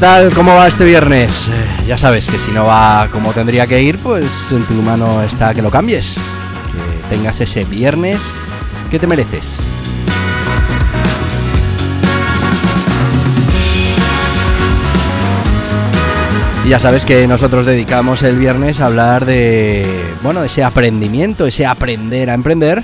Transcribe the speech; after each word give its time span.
Tal? 0.00 0.32
¿Cómo 0.34 0.54
va 0.54 0.66
este 0.66 0.84
viernes? 0.84 1.48
Eh, 1.48 1.84
ya 1.86 1.98
sabes 1.98 2.28
que 2.30 2.38
si 2.38 2.50
no 2.52 2.64
va 2.64 3.08
como 3.12 3.32
tendría 3.32 3.66
que 3.66 3.82
ir, 3.82 3.98
pues 3.98 4.50
en 4.50 4.64
tu 4.64 4.72
mano 4.74 5.22
está 5.22 5.54
que 5.54 5.60
lo 5.60 5.70
cambies. 5.70 6.14
Que 6.14 7.14
tengas 7.14 7.40
ese 7.40 7.64
viernes 7.64 8.34
que 8.90 8.98
te 8.98 9.06
mereces. 9.06 9.56
Y 16.64 16.70
ya 16.70 16.78
sabes 16.78 17.04
que 17.04 17.26
nosotros 17.26 17.66
dedicamos 17.66 18.22
el 18.22 18.36
viernes 18.36 18.80
a 18.80 18.86
hablar 18.86 19.26
de, 19.26 19.86
bueno, 20.22 20.42
ese 20.42 20.64
aprendimiento, 20.64 21.46
ese 21.46 21.66
aprender 21.66 22.30
a 22.30 22.34
emprender 22.34 22.82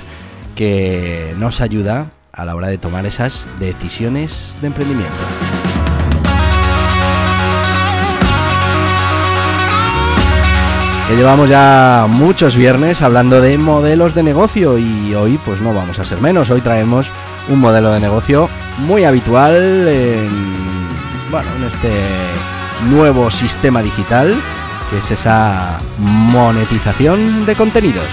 que 0.55 1.33
nos 1.37 1.61
ayuda 1.61 2.11
a 2.31 2.45
la 2.45 2.55
hora 2.55 2.67
de 2.67 2.77
tomar 2.77 3.07
esas 3.07 3.47
decisiones 3.59 4.55
de 4.61 4.67
emprendimiento. 4.67 5.46
Que 11.07 11.15
llevamos 11.15 11.49
ya 11.49 12.05
muchos 12.09 12.57
viernes 12.57 13.01
hablando 13.01 13.39
de 13.39 13.57
modelos 13.57 14.13
de 14.13 14.23
negocio 14.23 14.77
y 14.77 15.15
hoy 15.15 15.39
pues 15.45 15.61
no 15.61 15.73
vamos 15.73 15.99
a 15.99 16.03
ser 16.03 16.19
menos, 16.19 16.49
hoy 16.49 16.59
traemos 16.59 17.13
un 17.47 17.59
modelo 17.59 17.93
de 17.93 18.01
negocio 18.01 18.49
muy 18.79 19.05
habitual 19.05 19.87
en, 19.87 20.29
bueno, 21.31 21.49
en 21.55 21.63
este 21.63 22.01
nuevo 22.89 23.31
sistema 23.31 23.81
digital 23.81 24.35
que 24.89 24.97
es 24.97 25.09
esa 25.09 25.77
monetización 25.97 27.45
de 27.45 27.55
contenidos. 27.55 28.07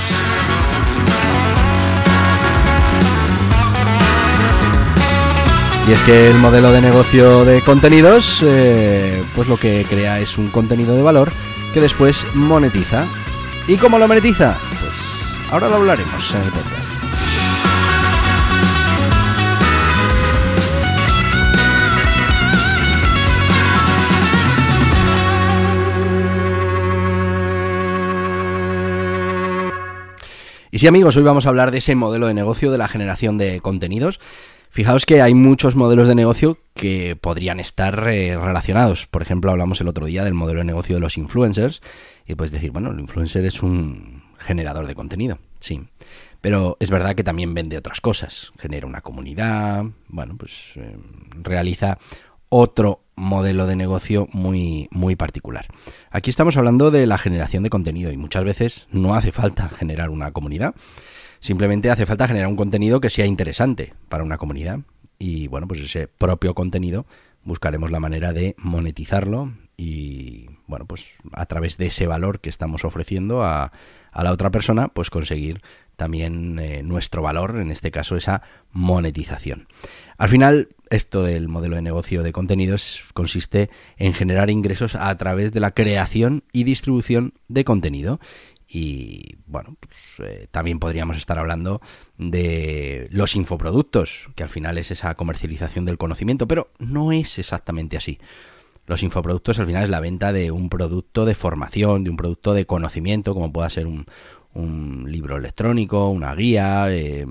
Y 5.89 5.93
es 5.93 6.01
que 6.03 6.31
el 6.31 6.39
modelo 6.39 6.71
de 6.71 6.81
negocio 6.81 7.45
de 7.45 7.61
contenidos, 7.61 8.43
eh, 8.43 9.23
pues 9.35 9.49
lo 9.49 9.57
que 9.57 9.85
crea 9.89 10.21
es 10.21 10.39
un 10.39 10.49
contenido 10.49 10.95
de 10.95 11.03
valor 11.03 11.33
que 11.75 11.81
después 11.81 12.25
monetiza. 12.35 13.05
¿Y 13.67 13.77
cómo 13.77 13.99
lo 13.99 14.07
monetiza? 14.07 14.57
Pues 14.81 14.95
ahora 15.51 15.69
lo 15.69 15.75
hablaremos 15.77 16.35
en 16.35 16.43
el. 16.43 16.53
Y 30.71 30.79
sí 30.79 30.89
amigos, 30.89 31.17
hoy 31.17 31.23
vamos 31.23 31.47
a 31.47 31.49
hablar 31.49 31.71
de 31.71 31.79
ese 31.79 31.95
modelo 31.95 32.27
de 32.27 32.35
negocio 32.35 32.71
de 32.73 32.79
la 32.79 32.89
generación 32.89 33.39
de 33.39 33.61
contenidos 33.61 34.21
Fijaos 34.75 35.07
que 35.07 35.23
hay 35.23 35.35
muchos 35.35 35.77
modelos 35.77 36.09
de 36.09 36.17
negocio 36.17 36.59
que 36.75 37.15
podrían 37.15 37.61
estar 37.61 38.09
eh, 38.09 38.37
relacionados. 38.37 39.07
Por 39.07 39.23
ejemplo, 39.23 39.53
hablamos 39.53 39.81
el 39.81 39.87
otro 39.87 40.05
día 40.05 40.25
del 40.25 40.35
modelo 40.35 40.59
de 40.59 40.65
negocio 40.65 40.97
de 40.97 41.01
los 41.01 41.17
influencers 41.17 41.81
y 42.27 42.35
puedes 42.35 42.51
decir, 42.51 42.73
bueno, 42.73 42.91
el 42.91 42.99
influencer 42.99 43.45
es 43.45 43.63
un 43.63 44.25
generador 44.37 44.89
de 44.89 44.97
contenido, 44.97 45.39
sí. 45.61 45.81
Pero 46.41 46.77
es 46.81 46.91
verdad 46.91 47.15
que 47.15 47.23
también 47.23 47.55
vende 47.55 47.79
otras 47.79 48.01
cosas, 48.01 48.51
genera 48.59 48.89
una 48.89 49.01
comunidad, 49.01 49.85
bueno, 50.09 50.35
pues 50.37 50.73
eh, 50.75 50.97
realiza 51.41 51.99
otro 52.49 53.05
modelo 53.15 53.69
de 53.69 53.77
negocio 53.77 54.27
muy, 54.33 54.89
muy 54.91 55.15
particular. 55.15 55.69
Aquí 56.11 56.31
estamos 56.31 56.57
hablando 56.57 56.91
de 56.91 57.07
la 57.07 57.19
generación 57.19 57.63
de 57.63 57.71
contenido 57.71 58.11
y 58.11 58.17
muchas 58.17 58.43
veces 58.43 58.89
no 58.91 59.15
hace 59.15 59.31
falta 59.31 59.69
generar 59.79 60.11
una 60.11 60.33
comunidad 60.33 60.75
Simplemente 61.45 61.91
hace 61.91 62.07
falta 62.07 62.27
generar 62.27 62.49
un 62.49 62.57
contenido 62.57 63.03
que 63.03 63.11
sea 63.11 63.27
interesante 63.27 63.93
para 64.09 64.25
una 64.25 64.39
comunidad. 64.39 64.79
Y 65.19 65.47
bueno, 65.49 65.69
pues 65.69 65.79
ese 65.81 66.09
propio 66.09 66.55
contenido 66.55 67.05
buscaremos 67.43 67.91
la 67.91 68.01
manera 68.01 68.33
de 68.33 68.55
monetizarlo 68.57 69.53
y 69.77 70.47
bueno, 70.67 70.87
pues 70.87 71.19
a 71.33 71.45
través 71.45 71.77
de 71.77 71.89
ese 71.89 72.07
valor 72.07 72.41
que 72.41 72.49
estamos 72.49 72.87
ofreciendo 72.87 73.45
a, 73.45 73.73
la 74.15 74.33
otra 74.33 74.51
persona, 74.51 74.89
pues 74.89 75.11
conseguir 75.11 75.61
también 75.97 76.59
eh, 76.59 76.83
nuestro 76.83 77.21
valor, 77.21 77.61
en 77.61 77.71
este 77.71 77.91
caso 77.91 78.17
esa 78.17 78.41
monetización. 78.73 79.67
Al 80.17 80.31
final, 80.31 80.69
esto 80.89 81.25
del 81.25 81.49
modelo 81.49 81.77
de 81.77 81.83
negocio 81.83 82.23
de 82.23 82.33
contenidos 82.33 83.05
consiste 83.13 83.69
en 83.99 84.15
generar 84.15 84.49
ingresos 84.49 84.95
a 84.95 85.15
través 85.19 85.53
de 85.53 85.61
la 85.61 85.73
creación 85.73 86.45
y 86.53 86.65
distribución 86.65 87.35
de 87.49 87.65
contenido. 87.65 88.19
Y 88.75 89.37
bueno, 89.47 89.77
pues, 89.79 90.29
eh, 90.29 90.49
también 90.51 90.81
podríamos 90.81 91.17
estar 91.17 91.39
hablando 91.39 91.81
de 92.19 93.07
los 93.13 93.37
infoproductos, 93.37 94.31
que 94.35 94.43
al 94.43 94.49
final 94.49 94.79
es 94.79 94.91
esa 94.91 95.15
comercialización 95.15 95.85
del 95.85 95.97
conocimiento, 95.97 96.49
pero 96.49 96.73
no 96.81 97.13
es 97.13 97.39
exactamente 97.39 97.97
así. 97.97 98.19
Los 98.87 99.05
infoproductos 99.05 99.61
al 99.61 99.67
final 99.67 99.85
es 99.85 99.91
la 99.91 100.01
venta 100.01 100.33
de 100.33 100.51
un 100.51 100.69
producto 100.71 101.25
de 101.25 101.37
formación, 101.37 102.03
de 102.03 102.11
un 102.11 102.17
producto 102.17 102.53
de 102.53 102.67
conocimiento, 102.67 103.33
como 103.33 103.53
pueda 103.53 103.69
ser 103.69 103.87
un, 103.87 104.05
libro 105.07 105.37
electrónico, 105.37 106.11
una 106.11 106.35
guía, 106.35 106.87
eh, 106.93 107.27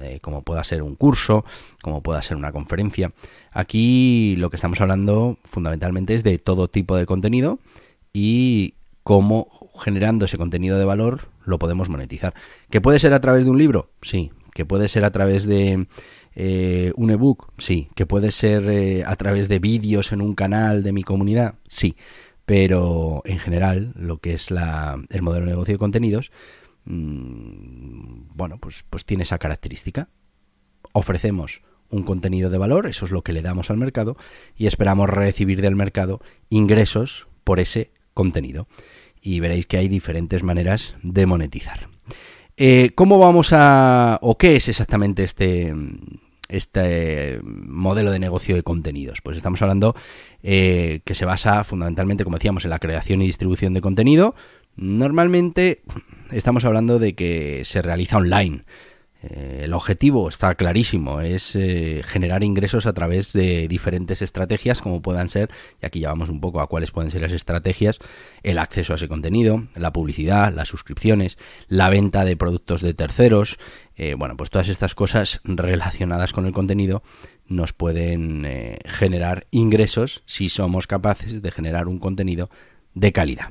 eh, 0.00 0.18
como 0.22 0.42
pueda 0.42 0.64
ser 0.64 0.82
un 0.82 0.94
curso, 0.94 1.44
como 1.82 2.02
pueda 2.02 2.22
ser 2.22 2.38
una 2.38 2.52
conferencia. 2.52 3.12
Aquí 3.50 4.34
lo 4.38 4.48
que 4.48 4.56
estamos 4.56 4.80
hablando 4.80 5.38
fundamentalmente 5.44 6.14
es 6.14 6.22
de 6.22 6.38
todo 6.38 6.68
tipo 6.68 6.96
de 6.96 7.06
contenido 7.06 7.58
y 8.12 8.74
cómo 9.06 9.70
generando 9.78 10.24
ese 10.24 10.36
contenido 10.36 10.80
de 10.80 10.84
valor 10.84 11.28
lo 11.44 11.60
podemos 11.60 11.88
monetizar. 11.88 12.34
¿Que 12.70 12.80
puede 12.80 12.98
ser 12.98 13.14
a 13.14 13.20
través 13.20 13.44
de 13.44 13.50
un 13.52 13.56
libro? 13.56 13.92
Sí. 14.02 14.32
¿Que 14.52 14.64
puede 14.64 14.88
ser 14.88 15.04
a 15.04 15.12
través 15.12 15.46
de 15.46 15.86
eh, 16.34 16.92
un 16.96 17.10
ebook? 17.12 17.52
Sí. 17.56 17.88
¿Que 17.94 18.04
puede 18.04 18.32
ser 18.32 18.68
eh, 18.68 19.04
a 19.06 19.14
través 19.14 19.48
de 19.48 19.60
vídeos 19.60 20.10
en 20.10 20.20
un 20.20 20.34
canal 20.34 20.82
de 20.82 20.90
mi 20.90 21.04
comunidad? 21.04 21.54
Sí. 21.68 21.94
Pero 22.46 23.22
en 23.26 23.38
general, 23.38 23.92
lo 23.94 24.18
que 24.18 24.34
es 24.34 24.50
la, 24.50 25.00
el 25.10 25.22
modelo 25.22 25.44
de 25.44 25.52
negocio 25.52 25.74
de 25.74 25.78
contenidos, 25.78 26.32
mmm, 26.84 28.34
bueno, 28.34 28.58
pues, 28.58 28.84
pues 28.90 29.04
tiene 29.04 29.22
esa 29.22 29.38
característica. 29.38 30.08
Ofrecemos 30.90 31.62
un 31.90 32.02
contenido 32.02 32.50
de 32.50 32.58
valor, 32.58 32.88
eso 32.88 33.04
es 33.04 33.12
lo 33.12 33.22
que 33.22 33.32
le 33.32 33.42
damos 33.42 33.70
al 33.70 33.76
mercado, 33.76 34.16
y 34.56 34.66
esperamos 34.66 35.08
recibir 35.08 35.62
del 35.62 35.76
mercado 35.76 36.20
ingresos 36.50 37.28
por 37.44 37.60
ese 37.60 37.92
contenido. 38.16 38.66
Y 39.22 39.38
veréis 39.40 39.66
que 39.66 39.76
hay 39.76 39.88
diferentes 39.88 40.42
maneras 40.42 40.94
de 41.02 41.26
monetizar. 41.26 41.88
Eh, 42.56 42.90
¿Cómo 42.94 43.18
vamos 43.18 43.52
a... 43.52 44.18
o 44.22 44.38
qué 44.38 44.56
es 44.56 44.68
exactamente 44.68 45.22
este, 45.22 45.74
este 46.48 47.40
modelo 47.42 48.10
de 48.10 48.18
negocio 48.18 48.56
de 48.56 48.62
contenidos? 48.62 49.20
Pues 49.22 49.36
estamos 49.36 49.60
hablando 49.62 49.94
eh, 50.42 51.00
que 51.04 51.14
se 51.14 51.26
basa 51.26 51.62
fundamentalmente, 51.64 52.24
como 52.24 52.38
decíamos, 52.38 52.64
en 52.64 52.70
la 52.70 52.78
creación 52.78 53.20
y 53.20 53.26
distribución 53.26 53.74
de 53.74 53.82
contenido. 53.82 54.34
Normalmente 54.76 55.82
estamos 56.30 56.64
hablando 56.64 56.98
de 56.98 57.14
que 57.14 57.62
se 57.64 57.82
realiza 57.82 58.16
online. 58.16 58.64
Eh, 59.30 59.60
el 59.64 59.72
objetivo 59.72 60.28
está 60.28 60.54
clarísimo, 60.54 61.20
es 61.20 61.56
eh, 61.56 62.02
generar 62.04 62.44
ingresos 62.44 62.86
a 62.86 62.92
través 62.92 63.32
de 63.32 63.68
diferentes 63.68 64.22
estrategias, 64.22 64.80
como 64.80 65.02
puedan 65.02 65.28
ser, 65.28 65.50
y 65.82 65.86
aquí 65.86 66.00
ya 66.00 66.12
un 66.12 66.40
poco 66.40 66.60
a 66.60 66.68
cuáles 66.68 66.90
pueden 66.90 67.10
ser 67.10 67.22
las 67.22 67.32
estrategias, 67.32 67.98
el 68.42 68.58
acceso 68.58 68.92
a 68.92 68.96
ese 68.96 69.08
contenido, 69.08 69.64
la 69.74 69.92
publicidad, 69.92 70.52
las 70.52 70.68
suscripciones, 70.68 71.38
la 71.68 71.90
venta 71.90 72.24
de 72.24 72.36
productos 72.36 72.80
de 72.80 72.94
terceros, 72.94 73.58
eh, 73.96 74.14
bueno, 74.14 74.36
pues 74.36 74.50
todas 74.50 74.68
estas 74.68 74.94
cosas 74.94 75.40
relacionadas 75.44 76.32
con 76.32 76.46
el 76.46 76.52
contenido 76.52 77.02
nos 77.46 77.72
pueden 77.72 78.44
generar 78.84 79.46
ingresos 79.52 80.22
si 80.26 80.48
somos 80.48 80.86
capaces 80.86 81.42
de 81.42 81.50
generar 81.52 81.86
un 81.86 82.00
contenido 82.00 82.50
de 82.94 83.12
calidad. 83.12 83.50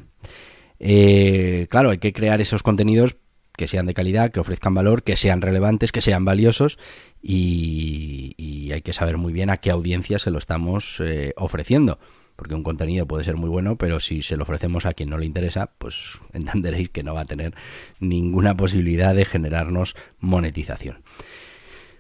claro, 1.70 1.92
hay 1.92 1.98
que 2.00 2.12
crear 2.12 2.42
esos 2.42 2.62
contenidos 2.62 3.16
que 3.56 3.68
sean 3.68 3.86
de 3.86 3.94
calidad, 3.94 4.32
que 4.32 4.40
ofrezcan 4.40 4.74
valor, 4.74 5.04
que 5.04 5.16
sean 5.16 5.42
relevantes, 5.42 5.92
que 5.92 6.02
sean 6.02 6.26
valiosos 6.26 6.78
y, 7.22 8.72
hay 8.74 8.82
que 8.82 8.94
saber 8.94 9.18
muy 9.18 9.32
bien 9.32 9.50
a 9.50 9.58
qué 9.58 9.72
audiencia 9.72 10.20
se 10.20 10.32
lo 10.32 10.38
estamos 10.38 11.00
eh, 11.00 11.34
ofreciendo. 11.38 11.98
Porque 12.36 12.56
un 12.56 12.64
contenido 12.64 13.06
puede 13.06 13.24
ser 13.24 13.38
muy 13.38 13.50
bueno, 13.50 13.78
pero 13.78 14.02
si 14.02 14.22
se 14.22 14.36
lo 14.36 14.44
ofrecemos 14.44 14.86
a 14.86 14.94
quien 14.94 15.10
no 15.10 15.18
le 15.18 15.26
interesa, 15.26 15.72
pues 15.78 16.20
entenderéis 16.34 16.90
que 16.90 17.04
no 17.04 17.14
va 17.14 17.22
a 17.22 17.26
tener 17.26 17.54
ninguna 18.00 18.58
posibilidad 18.58 19.16
de 19.16 19.24
generarnos 19.24 19.96
monetización. 20.20 20.98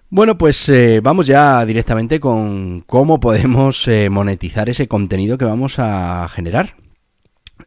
Bueno, 0.10 0.38
pues 0.38 0.70
eh, 0.70 1.00
vamos 1.02 1.28
ya 1.28 1.66
directamente 1.66 2.20
con 2.20 2.82
cómo 2.82 3.20
podemos 3.20 3.88
eh, 3.88 4.10
monetizar 4.10 4.70
ese 4.70 4.88
contenido 4.88 5.38
que 5.38 5.46
vamos 5.46 5.80
a 5.80 6.28
generar 6.30 6.76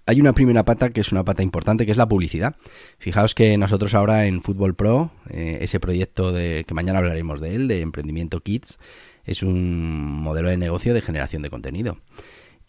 hay 0.06 0.20
una 0.20 0.32
primera 0.32 0.64
pata 0.64 0.90
que 0.90 1.00
es 1.00 1.12
una 1.12 1.24
pata 1.24 1.42
importante, 1.42 1.86
que 1.86 1.92
es 1.92 1.98
la 1.98 2.08
publicidad. 2.08 2.56
Fijaos 2.98 3.34
que 3.34 3.56
nosotros 3.56 3.94
ahora 3.94 4.26
en 4.26 4.42
Fútbol 4.42 4.74
Pro, 4.74 5.10
eh, 5.30 5.58
ese 5.60 5.80
proyecto 5.80 6.32
de 6.32 6.64
que 6.66 6.74
mañana 6.74 6.98
hablaremos 6.98 7.40
de 7.40 7.54
él, 7.54 7.68
de 7.68 7.80
Emprendimiento 7.80 8.40
Kids, 8.40 8.78
es 9.24 9.42
un 9.42 10.20
modelo 10.22 10.48
de 10.48 10.56
negocio 10.56 10.94
de 10.94 11.02
generación 11.02 11.42
de 11.42 11.50
contenido. 11.50 11.98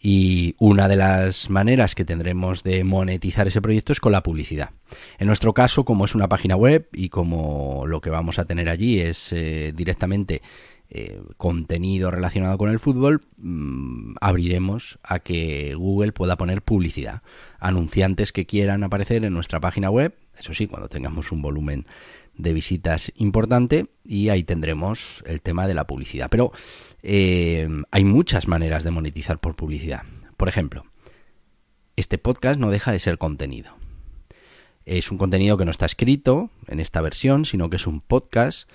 Y 0.02 0.54
una 0.58 0.88
de 0.88 0.96
las 0.96 1.50
maneras 1.50 1.94
que 1.94 2.06
tendremos 2.06 2.62
de 2.62 2.84
monetizar 2.84 3.46
ese 3.46 3.60
proyecto 3.60 3.92
es 3.92 4.00
con 4.00 4.12
la 4.12 4.22
publicidad. 4.22 4.70
En 5.18 5.26
nuestro 5.26 5.52
caso, 5.52 5.84
como 5.84 6.06
es 6.06 6.14
una 6.14 6.26
página 6.26 6.56
web 6.56 6.88
y 6.94 7.10
como 7.10 7.84
lo 7.86 8.00
que 8.00 8.08
vamos 8.08 8.38
a 8.38 8.46
tener 8.46 8.70
allí 8.70 8.98
es 8.98 9.30
eh, 9.32 9.72
directamente 9.76 10.40
eh, 10.92 11.22
contenido 11.36 12.10
relacionado 12.10 12.58
con 12.58 12.68
el 12.68 12.80
fútbol, 12.80 13.20
mm, 13.36 14.14
abriremos 14.20 14.98
a 15.04 15.20
que 15.20 15.74
Google 15.76 16.10
pueda 16.10 16.36
poner 16.36 16.62
publicidad. 16.62 17.22
Anunciantes 17.60 18.32
que 18.32 18.44
quieran 18.44 18.82
aparecer 18.82 19.24
en 19.24 19.32
nuestra 19.32 19.60
página 19.60 19.88
web, 19.88 20.16
eso 20.36 20.52
sí, 20.52 20.66
cuando 20.66 20.88
tengamos 20.88 21.30
un 21.30 21.42
volumen 21.42 21.86
de 22.34 22.52
visitas 22.52 23.12
importante 23.16 23.86
y 24.04 24.30
ahí 24.30 24.42
tendremos 24.42 25.22
el 25.26 25.42
tema 25.42 25.66
de 25.68 25.74
la 25.74 25.86
publicidad. 25.86 26.28
Pero 26.28 26.52
eh, 27.02 27.68
hay 27.90 28.04
muchas 28.04 28.48
maneras 28.48 28.82
de 28.82 28.90
monetizar 28.90 29.38
por 29.38 29.54
publicidad. 29.54 30.02
Por 30.36 30.48
ejemplo, 30.48 30.86
este 31.94 32.18
podcast 32.18 32.58
no 32.58 32.70
deja 32.70 32.92
de 32.92 32.98
ser 32.98 33.18
contenido. 33.18 33.76
Es 34.86 35.12
un 35.12 35.18
contenido 35.18 35.56
que 35.56 35.64
no 35.64 35.70
está 35.70 35.86
escrito 35.86 36.50
en 36.66 36.80
esta 36.80 37.00
versión, 37.00 37.44
sino 37.44 37.70
que 37.70 37.76
es 37.76 37.86
un 37.86 38.00
podcast, 38.00 38.68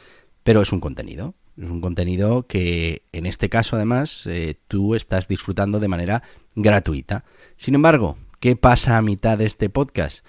pero 0.44 0.62
es 0.62 0.71
un 0.71 0.79
contenido. 0.79 1.33
Es 1.57 1.69
un 1.69 1.80
contenido 1.80 2.48
que 2.48 3.04
en 3.13 3.25
este 3.25 3.50
caso 3.50 3.78
además 3.78 4.28
eh, 4.28 4.60
tú 4.68 4.94
estás 4.94 5.28
disfrutando 5.28 5.80
de 5.80 5.88
manera 5.88 6.22
gratuita. 6.56 7.24
Sin 7.56 7.75
embargo, 7.75 8.18
¿qué 8.42 8.57
pasa 8.57 8.98
a 8.98 9.02
mitad 9.02 9.38
de 9.38 9.46
este 9.46 9.69
podcast? 9.69 10.25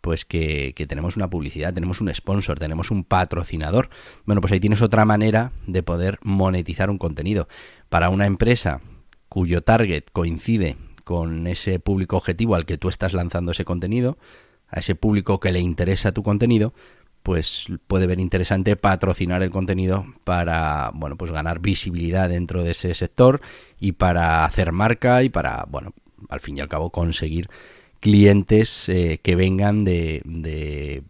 Pues 0.00 0.24
que, 0.24 0.74
tenemos 0.88 1.16
una 1.16 1.30
publicidad, 1.30 1.72
tenemos 1.72 2.00
un 2.00 2.12
sponsor, 2.12 2.58
tenemos 2.58 2.90
un 2.90 3.04
patrocinador. 3.04 3.88
Bueno, 4.26 4.40
pues 4.40 4.52
ahí 4.52 4.60
tienes 4.60 4.82
otra 4.82 5.04
manera 5.04 5.52
de 5.66 5.82
poder 5.82 6.18
monetizar 6.22 6.90
un 6.90 6.98
contenido. 6.98 7.48
Para 7.88 8.10
una 8.10 8.26
empresa 8.26 8.80
cuyo 9.28 9.62
target 9.62 10.04
coincide 10.12 10.76
con 11.04 11.46
ese 11.46 11.78
público 11.78 12.16
objetivo 12.16 12.56
al 12.56 12.66
que 12.66 12.78
tú 12.78 12.88
estás 12.88 13.12
lanzando 13.12 13.52
ese 13.52 13.64
contenido, 13.64 14.18
a 14.68 14.80
ese 14.80 14.94
público 14.94 15.38
que 15.38 15.52
le 15.52 15.60
interesa 15.60 16.12
tu 16.12 16.22
contenido, 16.22 16.74
pues 17.24 17.68
puede 17.86 18.06
ver 18.06 18.20
interesante 18.20 18.76
patrocinar 18.76 19.42
el 19.42 19.50
contenido 19.50 20.04
para, 20.24 20.90
bueno, 20.92 21.16
pues 21.16 21.30
ganar 21.30 21.58
visibilidad 21.58 22.28
dentro 22.28 22.62
de 22.62 22.72
ese 22.72 22.94
sector 22.94 23.40
y 23.80 23.92
para 23.92 24.44
hacer 24.44 24.72
marca 24.72 25.22
y 25.22 25.30
para, 25.30 25.64
bueno, 25.70 25.94
al 26.28 26.40
fin 26.40 26.58
y 26.58 26.60
al 26.60 26.68
cabo 26.68 26.90
conseguir 26.90 27.48
clientes 27.98 28.90
eh, 28.90 29.20
que 29.22 29.36
vengan 29.36 29.84
de, 29.84 30.20
de, 30.26 31.02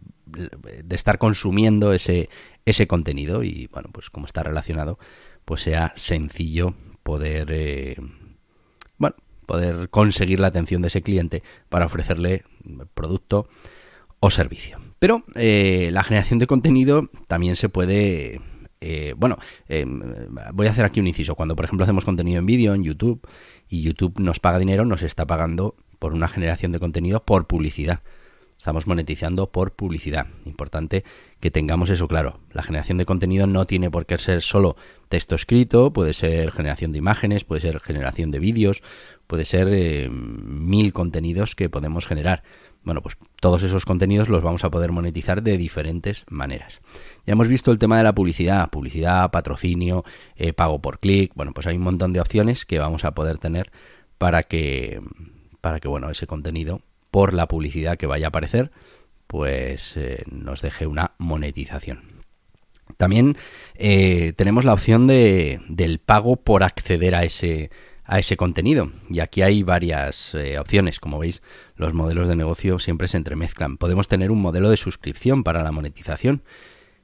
estar 0.89 1.17
consumiendo 1.17 1.91
ese, 1.91 2.29
ese 2.65 2.87
contenido 2.87 3.43
y, 3.43 3.67
bueno, 3.67 3.89
pues 3.91 4.09
como 4.09 4.25
está 4.25 4.41
relacionado, 4.41 4.97
pues 5.43 5.63
sea 5.63 5.91
sencillo 5.97 6.75
poder, 7.03 7.49
eh, 7.51 7.97
bueno, 8.97 9.17
poder 9.45 9.89
conseguir 9.89 10.39
la 10.39 10.47
atención 10.47 10.81
de 10.81 10.87
ese 10.87 11.01
cliente 11.01 11.43
para 11.67 11.87
ofrecerle 11.87 12.45
producto 12.93 13.49
o 14.21 14.31
servicio. 14.31 14.79
Pero 15.05 15.23
eh, 15.35 15.91
la 15.91 16.01
generación 16.01 16.39
de 16.39 16.47
contenido 16.47 17.11
también 17.27 17.55
se 17.55 17.69
puede... 17.69 18.41
Eh, 18.81 19.13
bueno, 19.15 19.37
eh, 19.67 19.85
voy 20.51 20.65
a 20.65 20.71
hacer 20.71 20.83
aquí 20.83 20.99
un 20.99 21.05
inciso. 21.05 21.35
Cuando, 21.35 21.55
por 21.55 21.63
ejemplo, 21.63 21.83
hacemos 21.83 22.03
contenido 22.03 22.39
en 22.39 22.47
vídeo 22.47 22.73
en 22.73 22.83
YouTube 22.83 23.21
y 23.69 23.83
YouTube 23.83 24.17
nos 24.17 24.39
paga 24.39 24.57
dinero, 24.57 24.83
nos 24.83 25.03
está 25.03 25.27
pagando 25.27 25.75
por 25.99 26.15
una 26.15 26.27
generación 26.27 26.71
de 26.71 26.79
contenido 26.79 27.23
por 27.23 27.45
publicidad. 27.45 27.99
Estamos 28.57 28.87
monetizando 28.87 29.51
por 29.51 29.73
publicidad. 29.73 30.25
Importante 30.43 31.03
que 31.39 31.51
tengamos 31.51 31.91
eso 31.91 32.07
claro. 32.07 32.39
La 32.51 32.63
generación 32.63 32.97
de 32.97 33.05
contenido 33.05 33.45
no 33.45 33.67
tiene 33.67 33.91
por 33.91 34.07
qué 34.07 34.17
ser 34.17 34.41
solo 34.41 34.75
texto 35.07 35.35
escrito, 35.35 35.93
puede 35.93 36.15
ser 36.15 36.51
generación 36.51 36.93
de 36.93 36.97
imágenes, 36.97 37.43
puede 37.43 37.61
ser 37.61 37.79
generación 37.79 38.31
de 38.31 38.39
vídeos, 38.39 38.81
puede 39.27 39.45
ser 39.45 40.09
mil 40.09 40.93
contenidos 40.93 41.53
que 41.53 41.69
podemos 41.69 42.07
generar. 42.07 42.41
Bueno, 42.85 43.01
pues 43.01 43.17
todos 43.41 43.63
esos 43.63 43.83
contenidos 43.83 44.29
los 44.29 44.43
vamos 44.43 44.63
a 44.63 44.69
poder 44.69 44.91
monetizar 44.91 45.41
de 45.41 45.57
diferentes 45.57 46.23
maneras. 46.29 46.81
Ya 47.25 47.33
hemos 47.33 47.47
visto 47.47 47.71
el 47.71 47.79
tema 47.79 47.97
de 47.97 48.03
la 48.03 48.13
publicidad, 48.13 48.69
publicidad, 48.69 49.31
patrocinio, 49.31 50.05
eh, 50.35 50.53
pago 50.53 50.79
por 50.79 50.99
clic. 50.99 51.31
Bueno, 51.33 51.51
pues 51.51 51.65
hay 51.65 51.77
un 51.77 51.83
montón 51.83 52.13
de 52.13 52.21
opciones 52.21 52.63
que 52.65 52.77
vamos 52.77 53.03
a 53.03 53.15
poder 53.15 53.39
tener 53.39 53.71
para 54.19 54.43
que, 54.43 55.01
para 55.61 55.79
que 55.79 55.87
bueno, 55.87 56.11
ese 56.11 56.27
contenido, 56.27 56.81
por 57.09 57.33
la 57.33 57.47
publicidad 57.47 57.97
que 57.97 58.05
vaya 58.05 58.27
a 58.27 58.29
aparecer, 58.29 58.71
pues 59.25 59.97
eh, 59.97 60.23
nos 60.29 60.61
deje 60.61 60.85
una 60.85 61.13
monetización. 61.17 62.03
También 62.97 63.35
eh, 63.73 64.33
tenemos 64.35 64.63
la 64.63 64.73
opción 64.73 65.07
de, 65.07 65.59
del 65.69 65.97
pago 65.97 66.35
por 66.35 66.63
acceder 66.63 67.15
a 67.15 67.23
ese, 67.23 67.71
a 68.05 68.19
ese 68.19 68.37
contenido. 68.37 68.91
Y 69.09 69.19
aquí 69.19 69.41
hay 69.41 69.63
varias 69.63 70.35
eh, 70.35 70.59
opciones. 70.59 70.99
Como 70.99 71.19
veis, 71.19 71.41
los 71.75 71.93
modelos 71.93 72.27
de 72.27 72.35
negocio 72.35 72.79
siempre 72.79 73.07
se 73.07 73.17
entremezclan. 73.17 73.77
Podemos 73.77 74.07
tener 74.07 74.31
un 74.31 74.41
modelo 74.41 74.69
de 74.69 74.77
suscripción 74.77 75.43
para 75.43 75.63
la 75.63 75.71
monetización. 75.71 76.43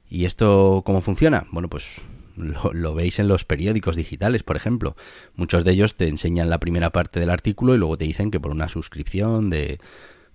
¿Y 0.08 0.24
esto 0.24 0.82
cómo 0.84 1.00
funciona? 1.00 1.46
Bueno, 1.50 1.68
pues 1.68 2.02
lo, 2.36 2.94
veis 2.94 3.18
en 3.18 3.28
los 3.28 3.44
periódicos 3.44 3.96
digitales, 3.96 4.42
por 4.42 4.56
ejemplo. 4.56 4.96
Muchos 5.34 5.64
de 5.64 5.72
ellos 5.72 5.96
te 5.96 6.08
enseñan 6.08 6.50
la 6.50 6.60
primera 6.60 6.90
parte 6.90 7.20
del 7.20 7.30
artículo 7.30 7.74
y 7.74 7.78
luego 7.78 7.98
te 7.98 8.04
dicen 8.04 8.30
que 8.30 8.40
por 8.40 8.52
una 8.52 8.68
suscripción 8.68 9.50
de 9.50 9.80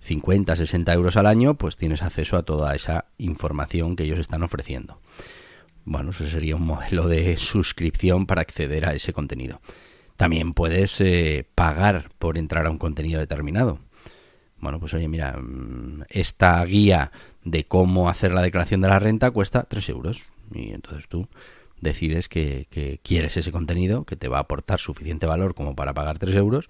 50, 0.00 0.54
60 0.54 0.92
euros 0.92 1.16
al 1.16 1.26
año, 1.26 1.54
pues 1.54 1.76
tienes 1.76 2.02
acceso 2.02 2.36
a 2.36 2.42
toda 2.42 2.74
esa 2.74 3.06
información 3.18 3.96
que 3.96 4.04
ellos 4.04 4.18
están 4.18 4.42
ofreciendo. 4.42 5.00
Bueno, 5.84 6.10
eso 6.10 6.26
sería 6.26 6.56
un 6.56 6.66
modelo 6.66 7.08
de 7.08 7.36
suscripción 7.38 8.26
para 8.26 8.42
acceder 8.42 8.86
a 8.86 8.94
ese 8.94 9.12
contenido. 9.12 9.60
También 10.18 10.52
puedes 10.52 11.00
eh, 11.00 11.46
pagar 11.54 12.08
por 12.18 12.38
entrar 12.38 12.66
a 12.66 12.70
un 12.70 12.78
contenido 12.78 13.20
determinado. 13.20 13.78
Bueno, 14.58 14.80
pues 14.80 14.92
oye, 14.92 15.06
mira, 15.06 15.38
mm, 15.38 16.06
esta 16.08 16.64
guía 16.64 17.12
de 17.44 17.68
cómo 17.68 18.08
hacer 18.08 18.32
la 18.32 18.42
declaración 18.42 18.80
de 18.80 18.88
la 18.88 18.98
renta 18.98 19.30
cuesta 19.30 19.62
3 19.62 19.88
euros. 19.90 20.26
Y 20.52 20.72
entonces 20.72 21.06
tú 21.06 21.28
decides 21.80 22.28
que, 22.28 22.66
que, 22.68 22.98
quieres 23.00 23.36
ese 23.36 23.52
contenido, 23.52 24.04
que 24.04 24.16
te 24.16 24.26
va 24.26 24.38
a 24.38 24.40
aportar 24.40 24.80
suficiente 24.80 25.26
valor 25.26 25.54
como 25.54 25.76
para 25.76 25.94
pagar 25.94 26.18
3 26.18 26.34
euros, 26.34 26.68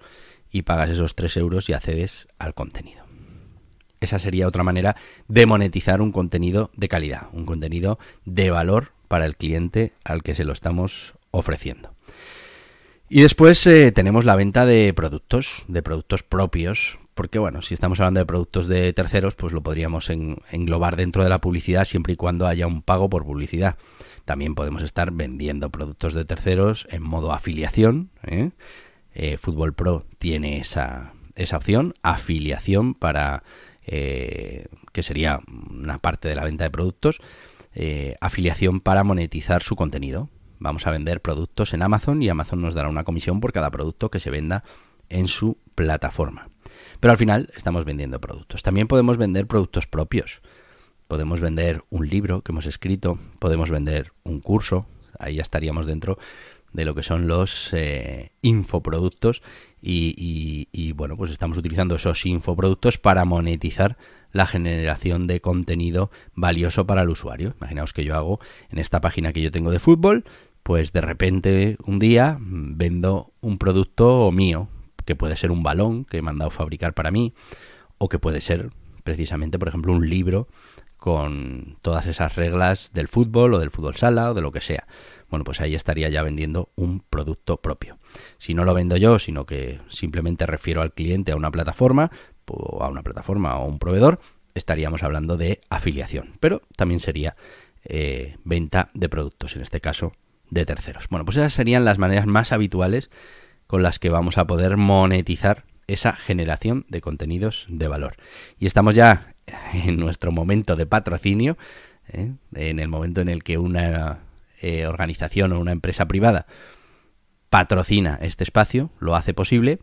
y 0.51 0.61
pagas 0.61 0.91
esos 0.91 1.15
3 1.15 1.37
euros 1.37 1.69
y 1.69 1.73
accedes 1.73 2.27
al 2.37 2.53
contenido. 2.53 3.03
Esa 3.99 4.19
sería 4.19 4.47
otra 4.47 4.61
manera 4.61 4.95
de 5.27 5.47
monetizar 5.47 6.01
un 6.01 6.11
contenido 6.11 6.69
de 6.77 6.87
calidad, 6.87 7.29
un 7.33 7.47
contenido 7.47 7.97
de 8.25 8.51
valor 8.51 8.91
para 9.07 9.25
el 9.25 9.37
cliente 9.37 9.93
al 10.03 10.21
que 10.21 10.35
se 10.35 10.45
lo 10.45 10.53
estamos 10.53 11.15
ofreciendo. 11.31 11.95
Y 13.11 13.21
después 13.21 13.65
eh, 13.65 13.91
tenemos 13.91 14.23
la 14.23 14.35
venta 14.35 14.67
de 14.67 14.93
productos, 14.93 15.65
de 15.67 15.81
productos 15.81 16.21
propios, 16.21 16.99
porque 17.15 17.39
bueno, 17.39 17.63
si 17.63 17.73
estamos 17.73 17.99
hablando 17.99 18.19
de 18.19 18.27
productos 18.27 18.67
de 18.67 18.93
terceros, 18.93 19.33
pues 19.33 19.51
lo 19.51 19.63
podríamos 19.63 20.11
englobar 20.11 20.95
dentro 20.95 21.23
de 21.23 21.29
la 21.29 21.41
publicidad 21.41 21.85
siempre 21.85 22.13
y 22.13 22.15
cuando 22.15 22.45
haya 22.45 22.67
un 22.67 22.83
pago 22.83 23.09
por 23.09 23.25
publicidad. 23.25 23.77
También 24.25 24.53
podemos 24.53 24.83
estar 24.83 25.11
vendiendo 25.11 25.71
productos 25.71 26.13
de 26.13 26.23
terceros 26.23 26.87
en 26.91 27.01
modo 27.01 27.33
afiliación. 27.33 28.11
¿eh? 28.27 28.51
Eh, 29.15 29.37
Fútbol 29.37 29.73
Pro 29.73 30.05
tiene 30.19 30.59
esa, 30.59 31.13
esa 31.35 31.57
opción, 31.57 31.95
afiliación 32.03 32.93
para 32.93 33.43
que 33.81 35.01
sería 35.01 35.39
una 35.71 35.97
parte 35.97 36.27
de 36.27 36.35
la 36.35 36.43
venta 36.43 36.63
de 36.63 36.69
productos. 36.69 37.21
eh, 37.73 38.17
afiliación 38.21 38.81
para 38.81 39.03
monetizar 39.03 39.63
su 39.63 39.75
contenido. 39.75 40.29
Vamos 40.59 40.85
a 40.85 40.91
vender 40.91 41.21
productos 41.21 41.73
en 41.73 41.81
Amazon 41.81 42.21
y 42.21 42.29
Amazon 42.29 42.61
nos 42.61 42.73
dará 42.73 42.89
una 42.89 43.03
comisión 43.03 43.39
por 43.39 43.53
cada 43.53 43.71
producto 43.71 44.11
que 44.11 44.19
se 44.19 44.29
venda 44.29 44.63
en 45.09 45.27
su 45.27 45.57
plataforma. 45.75 46.49
Pero 46.99 47.11
al 47.11 47.17
final 47.17 47.49
estamos 47.55 47.85
vendiendo 47.85 48.19
productos. 48.19 48.61
También 48.61 48.87
podemos 48.87 49.17
vender 49.17 49.47
productos 49.47 49.87
propios. 49.87 50.41
Podemos 51.07 51.41
vender 51.41 51.83
un 51.89 52.07
libro 52.07 52.41
que 52.41 52.51
hemos 52.51 52.67
escrito, 52.67 53.17
podemos 53.39 53.71
vender 53.71 54.11
un 54.23 54.41
curso, 54.41 54.85
ahí 55.17 55.35
ya 55.35 55.41
estaríamos 55.41 55.87
dentro 55.87 56.19
de 56.73 56.85
lo 56.85 56.93
que 56.93 57.03
son 57.03 57.27
los 57.27 57.73
eh, 57.73 58.31
infoproductos 58.41 59.41
y, 59.81 60.91
bueno, 60.93 61.15
pues 61.15 61.31
estamos 61.31 61.57
utilizando 61.57 61.95
esos 61.95 62.25
infoproductos 62.25 62.97
para 62.97 63.25
monetizar 63.25 63.97
la 64.31 64.45
generación 64.45 65.25
de 65.25 65.41
contenido 65.41 66.11
valioso 66.35 66.85
para 66.85 67.01
el 67.01 67.09
usuario. 67.09 67.55
Imaginaos 67.59 67.93
que 67.93 68.03
yo 68.03 68.15
hago 68.15 68.39
en 68.69 68.77
esta 68.77 69.01
página 69.01 69.33
que 69.33 69.41
yo 69.41 69.51
tengo 69.51 69.71
de 69.71 69.79
fútbol, 69.79 70.25
pues 70.69 70.93
de 70.93 71.01
repente 71.01 71.77
un 71.83 71.97
día 71.97 72.37
vendo 72.39 73.33
un 73.41 73.57
producto 73.57 74.31
mío, 74.31 74.69
que 75.03 75.15
puede 75.15 75.35
ser 75.35 75.49
un 75.49 75.63
balón 75.63 76.05
que 76.05 76.17
he 76.17 76.21
mandado 76.21 76.51
fabricar 76.51 76.93
para 76.93 77.09
mí, 77.09 77.33
o 77.97 78.07
que 78.07 78.19
puede 78.19 78.39
ser 78.39 78.69
precisamente, 79.03 79.57
por 79.57 79.67
ejemplo, 79.67 79.91
un 79.93 80.07
libro 80.07 80.47
con 80.97 81.79
todas 81.81 82.05
esas 82.05 82.35
reglas 82.35 82.91
del 82.93 83.07
fútbol 83.07 83.55
o 83.55 83.59
del 83.59 83.71
fútbol 83.71 83.95
sala 83.95 84.29
o 84.29 84.35
de 84.35 84.41
lo 84.43 84.51
que 84.51 84.61
sea. 84.61 84.85
Bueno, 85.27 85.43
pues 85.43 85.59
ahí 85.59 85.73
estaría 85.73 86.07
ya 86.09 86.21
vendiendo 86.21 86.69
un 86.75 86.99
producto 86.99 87.57
propio. 87.57 87.97
Si 88.37 88.53
no 88.53 88.63
lo 88.63 88.75
vendo 88.75 88.95
yo, 88.95 89.17
sino 89.17 89.47
que 89.47 89.79
simplemente 89.89 90.45
refiero 90.45 90.83
al 90.83 90.93
cliente 90.93 91.31
a 91.31 91.35
una 91.35 91.49
plataforma, 91.49 92.11
o 92.45 92.83
a 92.83 92.89
una 92.89 93.01
plataforma 93.01 93.57
o 93.57 93.65
un 93.65 93.79
proveedor, 93.79 94.19
estaríamos 94.53 95.01
hablando 95.01 95.35
de 95.35 95.61
afiliación. 95.71 96.35
Pero 96.39 96.61
también 96.75 96.99
sería 96.99 97.35
eh, 97.85 98.37
venta 98.43 98.91
de 98.93 99.09
productos, 99.09 99.55
en 99.55 99.63
este 99.63 99.81
caso 99.81 100.13
de 100.49 100.65
terceros. 100.65 101.07
Bueno, 101.09 101.25
pues 101.25 101.37
esas 101.37 101.53
serían 101.53 101.85
las 101.85 101.97
maneras 101.97 102.25
más 102.25 102.51
habituales 102.51 103.09
con 103.67 103.83
las 103.83 103.99
que 103.99 104.09
vamos 104.09 104.37
a 104.37 104.47
poder 104.47 104.77
monetizar 104.77 105.63
esa 105.87 106.13
generación 106.13 106.85
de 106.89 107.01
contenidos 107.01 107.65
de 107.69 107.87
valor. 107.87 108.15
Y 108.59 108.67
estamos 108.67 108.95
ya 108.95 109.33
en 109.73 109.99
nuestro 109.99 110.31
momento 110.31 110.75
de 110.75 110.85
patrocinio, 110.85 111.57
¿eh? 112.11 112.31
en 112.55 112.79
el 112.79 112.87
momento 112.87 113.21
en 113.21 113.29
el 113.29 113.43
que 113.43 113.57
una 113.57 114.19
eh, 114.61 114.85
organización 114.85 115.53
o 115.53 115.59
una 115.59 115.71
empresa 115.71 116.07
privada 116.07 116.45
patrocina 117.49 118.19
este 118.21 118.43
espacio, 118.43 118.91
lo 118.99 119.15
hace 119.15 119.33
posible 119.33 119.79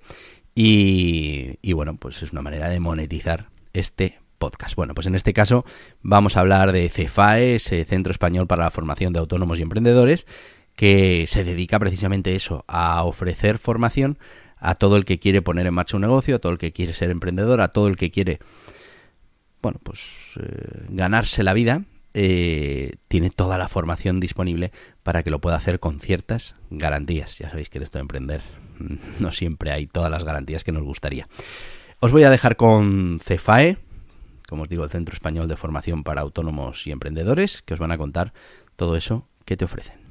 y, 0.54 1.58
y, 1.62 1.72
bueno, 1.72 1.96
pues 1.96 2.22
es 2.22 2.32
una 2.32 2.42
manera 2.42 2.68
de 2.68 2.80
monetizar 2.80 3.48
este 3.72 4.18
podcast. 4.38 4.76
Bueno, 4.76 4.94
pues 4.94 5.06
en 5.06 5.14
este 5.14 5.32
caso 5.32 5.64
vamos 6.02 6.36
a 6.36 6.40
hablar 6.40 6.72
de 6.72 6.88
CEFAE, 6.88 7.56
ese 7.56 7.84
Centro 7.84 8.10
Español 8.12 8.46
para 8.46 8.64
la 8.64 8.70
Formación 8.70 9.12
de 9.12 9.18
Autónomos 9.18 9.58
y 9.58 9.62
Emprendedores, 9.62 10.26
que 10.76 11.26
se 11.26 11.42
dedica 11.42 11.78
precisamente 11.78 12.30
a 12.30 12.34
eso, 12.34 12.64
a 12.68 13.02
ofrecer 13.04 13.58
formación 13.58 14.18
a 14.58 14.74
todo 14.74 14.96
el 14.96 15.04
que 15.04 15.18
quiere 15.18 15.42
poner 15.42 15.66
en 15.66 15.74
marcha 15.74 15.96
un 15.96 16.02
negocio, 16.02 16.36
a 16.36 16.38
todo 16.38 16.52
el 16.52 16.58
que 16.58 16.72
quiere 16.72 16.92
ser 16.92 17.10
emprendedor, 17.10 17.60
a 17.60 17.68
todo 17.68 17.88
el 17.88 17.96
que 17.96 18.10
quiere, 18.10 18.38
bueno, 19.62 19.80
pues 19.82 20.32
eh, 20.40 20.86
ganarse 20.88 21.42
la 21.42 21.52
vida, 21.52 21.82
eh, 22.14 22.94
tiene 23.08 23.30
toda 23.30 23.58
la 23.58 23.68
formación 23.68 24.20
disponible 24.20 24.72
para 25.02 25.22
que 25.22 25.30
lo 25.30 25.40
pueda 25.40 25.56
hacer 25.56 25.80
con 25.80 26.00
ciertas 26.00 26.54
garantías. 26.70 27.38
Ya 27.38 27.50
sabéis 27.50 27.68
que 27.68 27.78
en 27.78 27.84
esto 27.84 27.98
de 27.98 28.02
emprender 28.02 28.40
no 29.18 29.32
siempre 29.32 29.72
hay 29.72 29.86
todas 29.86 30.10
las 30.10 30.24
garantías 30.24 30.64
que 30.64 30.72
nos 30.72 30.82
gustaría. 30.82 31.28
Os 32.00 32.12
voy 32.12 32.24
a 32.24 32.30
dejar 32.30 32.56
con 32.56 33.20
CEFAE, 33.22 33.78
como 34.48 34.62
os 34.62 34.68
digo, 34.68 34.84
el 34.84 34.90
Centro 34.90 35.14
Español 35.14 35.48
de 35.48 35.56
Formación 35.56 36.04
para 36.04 36.22
Autónomos 36.22 36.86
y 36.86 36.92
Emprendedores, 36.92 37.62
que 37.62 37.74
os 37.74 37.80
van 37.80 37.92
a 37.92 37.98
contar 37.98 38.32
todo 38.76 38.96
eso 38.96 39.28
que 39.44 39.56
te 39.56 39.64
ofrecen. 39.64 40.05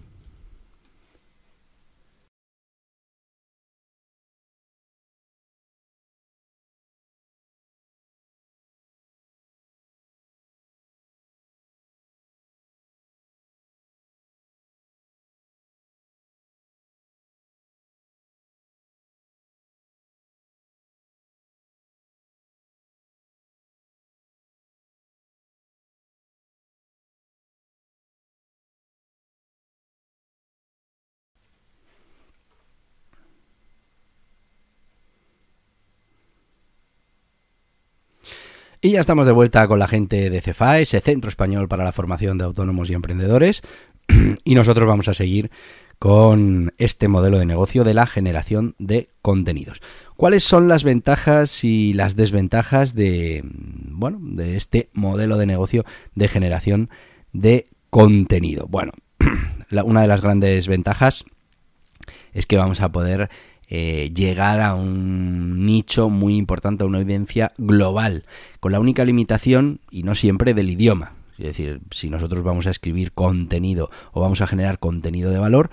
Y 38.86 38.92
ya 38.92 39.00
estamos 39.00 39.25
de 39.25 39.34
vuelta 39.34 39.68
con 39.68 39.80
la 39.80 39.88
gente 39.88 40.30
de 40.30 40.42
CEFAE, 40.42 40.84
ese 40.84 41.01
Centro 41.01 41.27
Español 41.27 41.68
para 41.68 41.84
la 41.84 41.92
Formación 41.92 42.38
de 42.38 42.44
Autónomos 42.44 42.88
y 42.88 42.94
Emprendedores. 42.94 43.63
y 44.44 44.54
nosotros 44.54 44.88
vamos 44.88 45.08
a 45.08 45.15
seguir 45.15 45.50
con 45.98 46.72
este 46.77 47.08
modelo 47.08 47.39
de 47.39 47.48
negocio 47.48 47.84
de 47.84 47.96
la 47.96 48.06
generación 48.06 48.75
de 48.77 49.10
contenidos. 49.24 49.82
¿Cuáles 50.18 50.44
son 50.44 50.68
las 50.68 50.84
ventajas 50.84 51.63
y 51.63 51.94
las 51.94 52.15
desventajas 52.15 52.94
de, 52.94 53.42
bueno, 53.44 54.20
de 54.22 54.56
este 54.56 54.89
modelo 54.94 55.38
de 55.38 55.48
negocio 55.48 55.84
de 56.13 56.27
generación 56.27 56.92
de 57.34 57.65
contenido? 57.89 58.68
Bueno, 58.70 58.92
una 59.84 60.04
de 60.04 60.08
las 60.08 60.22
grandes 60.22 60.68
ventajas 60.68 61.25
es 62.34 62.46
que 62.46 62.58
vamos 62.58 62.82
a 62.82 62.92
poder 62.92 63.32
eh, 63.67 64.12
llegar 64.13 64.62
a 64.62 64.75
un 64.75 65.65
nicho 65.65 66.10
muy 66.10 66.36
importante, 66.36 66.84
a 66.84 66.88
una 66.88 67.00
audiencia 67.00 67.51
global, 67.57 68.25
con 68.60 68.72
la 68.72 68.79
única 68.79 69.05
limitación, 69.05 69.79
y 69.89 70.03
no 70.03 70.15
siempre, 70.15 70.53
del 70.53 70.69
idioma. 70.69 71.13
Es 71.38 71.45
decir, 71.45 71.81
si 71.91 72.10
nosotros 72.10 72.43
vamos 72.43 72.67
a 72.67 72.72
escribir 72.72 73.12
contenido 73.12 73.89
o 74.13 74.22
vamos 74.22 74.41
a 74.41 74.48
generar 74.48 74.79
contenido 74.79 75.31
de 75.31 75.39
valor, 75.39 75.69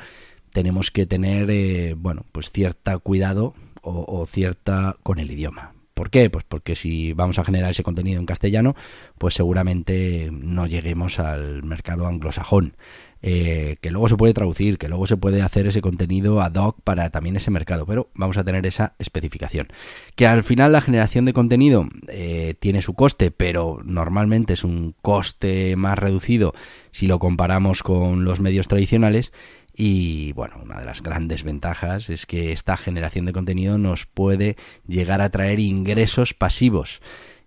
tenemos 0.52 0.90
que 0.90 1.06
tener, 1.06 1.50
eh, 1.50 1.94
bueno, 1.96 2.24
pues 2.32 2.50
cierta 2.50 2.98
cuidado 2.98 3.54
o, 3.82 4.20
o 4.20 4.26
cierta 4.26 4.96
con 5.02 5.18
el 5.18 5.30
idioma. 5.30 5.72
¿Por 5.94 6.10
qué? 6.10 6.30
Pues 6.30 6.44
porque 6.48 6.76
si 6.76 7.12
vamos 7.12 7.38
a 7.38 7.44
generar 7.44 7.70
ese 7.70 7.82
contenido 7.82 8.18
en 8.18 8.26
castellano, 8.26 8.74
pues 9.18 9.34
seguramente 9.34 10.30
no 10.32 10.66
lleguemos 10.66 11.18
al 11.18 11.62
mercado 11.62 12.06
anglosajón. 12.06 12.76
Eh, 13.24 13.76
que 13.80 13.92
luego 13.92 14.08
se 14.08 14.16
puede 14.16 14.34
traducir, 14.34 14.78
que 14.78 14.88
luego 14.88 15.06
se 15.06 15.16
puede 15.16 15.42
hacer 15.42 15.68
ese 15.68 15.80
contenido 15.80 16.40
ad 16.40 16.56
hoc 16.56 16.80
para 16.82 17.08
también 17.10 17.36
ese 17.36 17.52
mercado, 17.52 17.86
pero 17.86 18.10
vamos 18.14 18.36
a 18.36 18.42
tener 18.42 18.66
esa 18.66 18.94
especificación. 18.98 19.68
Que 20.16 20.26
al 20.26 20.42
final 20.42 20.72
la 20.72 20.80
generación 20.80 21.24
de 21.24 21.32
contenido 21.32 21.86
eh, 22.08 22.54
tiene 22.58 22.82
su 22.82 22.94
coste, 22.94 23.30
pero 23.30 23.78
normalmente 23.84 24.54
es 24.54 24.64
un 24.64 24.96
coste 25.02 25.76
más 25.76 26.00
reducido 26.00 26.52
si 26.90 27.06
lo 27.06 27.20
comparamos 27.20 27.84
con 27.84 28.24
los 28.24 28.40
medios 28.40 28.66
tradicionales. 28.66 29.32
Y 29.74 30.32
bueno, 30.32 30.56
una 30.62 30.78
de 30.80 30.84
las 30.84 31.02
grandes 31.02 31.44
ventajas 31.44 32.10
es 32.10 32.26
que 32.26 32.52
esta 32.52 32.76
generación 32.76 33.24
de 33.24 33.32
contenido 33.32 33.78
nos 33.78 34.06
puede 34.06 34.56
llegar 34.86 35.22
a 35.22 35.30
traer 35.30 35.60
ingresos 35.60 36.34
pasivos. 36.34 37.00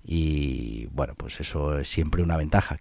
Y 0.03 0.87
bueno, 0.87 1.13
pues 1.15 1.39
eso 1.39 1.79
es 1.79 1.87
siempre 1.87 2.23
una 2.23 2.37
ventaja. 2.37 2.79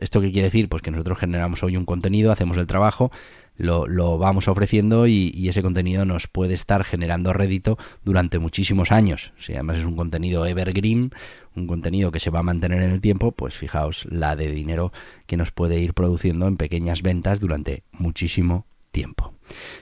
¿Esto 0.00 0.20
qué 0.20 0.32
quiere 0.32 0.48
decir? 0.48 0.68
Pues 0.68 0.82
que 0.82 0.90
nosotros 0.90 1.18
generamos 1.18 1.62
hoy 1.62 1.76
un 1.76 1.84
contenido, 1.84 2.30
hacemos 2.30 2.56
el 2.56 2.66
trabajo, 2.66 3.10
lo, 3.56 4.18
vamos 4.18 4.48
ofreciendo 4.48 5.06
y, 5.06 5.48
ese 5.48 5.62
contenido 5.62 6.04
nos 6.04 6.28
puede 6.28 6.54
estar 6.54 6.84
generando 6.84 7.32
rédito 7.32 7.78
durante 8.04 8.38
muchísimos 8.38 8.92
años. 8.92 9.32
Si 9.38 9.54
además 9.54 9.78
es 9.78 9.84
un 9.84 9.96
contenido 9.96 10.46
evergreen, 10.46 11.10
un 11.56 11.66
contenido 11.66 12.12
que 12.12 12.20
se 12.20 12.30
va 12.30 12.40
a 12.40 12.44
mantener 12.44 12.82
en 12.82 12.92
el 12.92 13.00
tiempo, 13.00 13.32
pues 13.32 13.56
fijaos 13.56 14.06
la 14.10 14.36
de 14.36 14.50
dinero 14.50 14.92
que 15.26 15.36
nos 15.36 15.50
puede 15.50 15.80
ir 15.80 15.94
produciendo 15.94 16.46
en 16.46 16.56
pequeñas 16.56 17.02
ventas 17.02 17.40
durante 17.40 17.82
muchísimo 17.92 18.66
tiempo. 18.98 19.32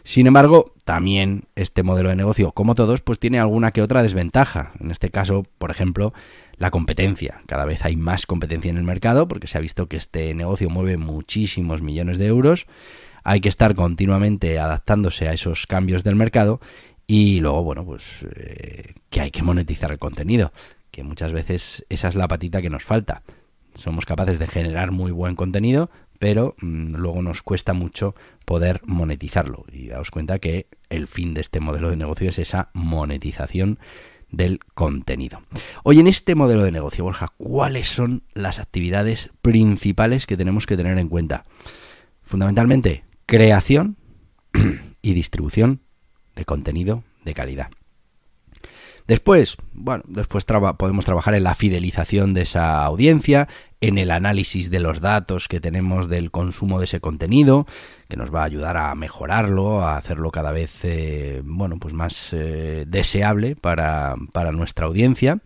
Sin 0.02 0.26
embargo, 0.26 0.74
también 0.84 1.44
este 1.56 1.82
modelo 1.82 2.10
de 2.10 2.16
negocio, 2.16 2.52
como 2.52 2.74
todos, 2.74 3.00
pues 3.00 3.18
tiene 3.18 3.38
alguna 3.38 3.70
que 3.70 3.80
otra 3.80 4.02
desventaja. 4.02 4.72
En 4.78 4.90
este 4.90 5.08
caso, 5.08 5.42
por 5.56 5.70
ejemplo, 5.70 6.12
la 6.58 6.70
competencia. 6.70 7.40
Cada 7.46 7.64
vez 7.64 7.82
hay 7.86 7.96
más 7.96 8.26
competencia 8.26 8.70
en 8.70 8.76
el 8.76 8.82
mercado 8.82 9.26
porque 9.26 9.46
se 9.46 9.56
ha 9.56 9.62
visto 9.62 9.86
que 9.86 9.96
este 9.96 10.34
negocio 10.34 10.68
mueve 10.68 10.98
muchísimos 10.98 11.80
millones 11.80 12.18
de 12.18 12.26
euros. 12.26 12.66
Hay 13.24 13.40
que 13.40 13.48
estar 13.48 13.74
continuamente 13.74 14.58
adaptándose 14.58 15.28
a 15.28 15.32
esos 15.32 15.66
cambios 15.66 16.04
del 16.04 16.14
mercado 16.14 16.60
y 17.06 17.40
luego, 17.40 17.64
bueno, 17.64 17.86
pues 17.86 18.26
eh, 18.36 18.92
que 19.08 19.22
hay 19.22 19.30
que 19.30 19.42
monetizar 19.42 19.92
el 19.92 19.98
contenido, 19.98 20.52
que 20.90 21.04
muchas 21.04 21.32
veces 21.32 21.86
esa 21.88 22.08
es 22.08 22.16
la 22.16 22.28
patita 22.28 22.60
que 22.60 22.70
nos 22.70 22.84
falta. 22.84 23.22
Somos 23.72 24.04
capaces 24.04 24.38
de 24.38 24.46
generar 24.46 24.90
muy 24.90 25.10
buen 25.10 25.36
contenido, 25.36 25.90
pero 26.18 26.54
mm, 26.60 26.96
luego 26.96 27.22
nos 27.22 27.42
cuesta 27.42 27.72
mucho 27.72 28.14
poder 28.44 28.80
monetizarlo. 28.84 29.64
Y 29.72 29.88
daos 29.88 30.10
cuenta 30.10 30.38
que 30.38 30.68
el 30.90 31.06
fin 31.06 31.34
de 31.34 31.40
este 31.40 31.60
modelo 31.60 31.90
de 31.90 31.96
negocio 31.96 32.28
es 32.28 32.38
esa 32.38 32.70
monetización 32.74 33.78
del 34.30 34.60
contenido. 34.74 35.42
Hoy 35.84 36.00
en 36.00 36.06
este 36.06 36.34
modelo 36.34 36.62
de 36.62 36.72
negocio, 36.72 37.04
Borja, 37.04 37.32
¿cuáles 37.36 37.88
son 37.88 38.24
las 38.34 38.58
actividades 38.58 39.30
principales 39.42 40.26
que 40.26 40.36
tenemos 40.36 40.66
que 40.66 40.76
tener 40.76 40.98
en 40.98 41.08
cuenta? 41.08 41.44
Fundamentalmente, 42.22 43.04
creación 43.26 43.96
y 45.02 45.14
distribución 45.14 45.80
de 46.34 46.44
contenido 46.44 47.04
de 47.24 47.34
calidad. 47.34 47.70
Después, 49.06 49.56
bueno, 49.72 50.02
después 50.08 50.44
podemos 50.44 51.04
trabajar 51.04 51.34
en 51.34 51.44
la 51.44 51.54
fidelización 51.54 52.34
de 52.34 52.42
esa 52.42 52.84
audiencia, 52.84 53.46
en 53.86 53.98
el 53.98 54.10
análisis 54.10 54.70
de 54.70 54.80
los 54.80 55.00
datos 55.00 55.48
que 55.48 55.60
tenemos 55.60 56.08
del 56.08 56.30
consumo 56.30 56.78
de 56.78 56.86
ese 56.86 57.00
contenido, 57.00 57.66
que 58.08 58.16
nos 58.16 58.34
va 58.34 58.42
a 58.42 58.46
ayudar 58.46 58.76
a 58.76 58.94
mejorarlo, 58.94 59.82
a 59.82 59.96
hacerlo 59.96 60.30
cada 60.30 60.52
vez, 60.52 60.84
eh, 60.84 61.42
bueno, 61.44 61.78
pues 61.78 61.94
más 61.94 62.30
eh, 62.32 62.84
deseable 62.86 63.56
para, 63.56 64.14
para 64.32 64.52
nuestra 64.52 64.86
audiencia. 64.86 65.40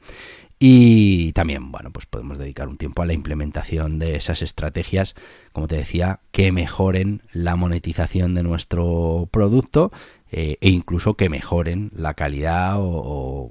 Y 0.62 1.32
también, 1.32 1.72
bueno, 1.72 1.90
pues 1.90 2.04
podemos 2.04 2.36
dedicar 2.36 2.68
un 2.68 2.76
tiempo 2.76 3.00
a 3.00 3.06
la 3.06 3.14
implementación 3.14 3.98
de 3.98 4.16
esas 4.16 4.42
estrategias, 4.42 5.14
como 5.52 5.66
te 5.66 5.76
decía, 5.76 6.20
que 6.32 6.52
mejoren 6.52 7.22
la 7.32 7.56
monetización 7.56 8.34
de 8.34 8.42
nuestro 8.42 9.26
producto 9.30 9.90
eh, 10.30 10.58
e 10.60 10.70
incluso 10.70 11.14
que 11.14 11.30
mejoren 11.30 11.90
la 11.94 12.12
calidad 12.14 12.76
o, 12.78 13.50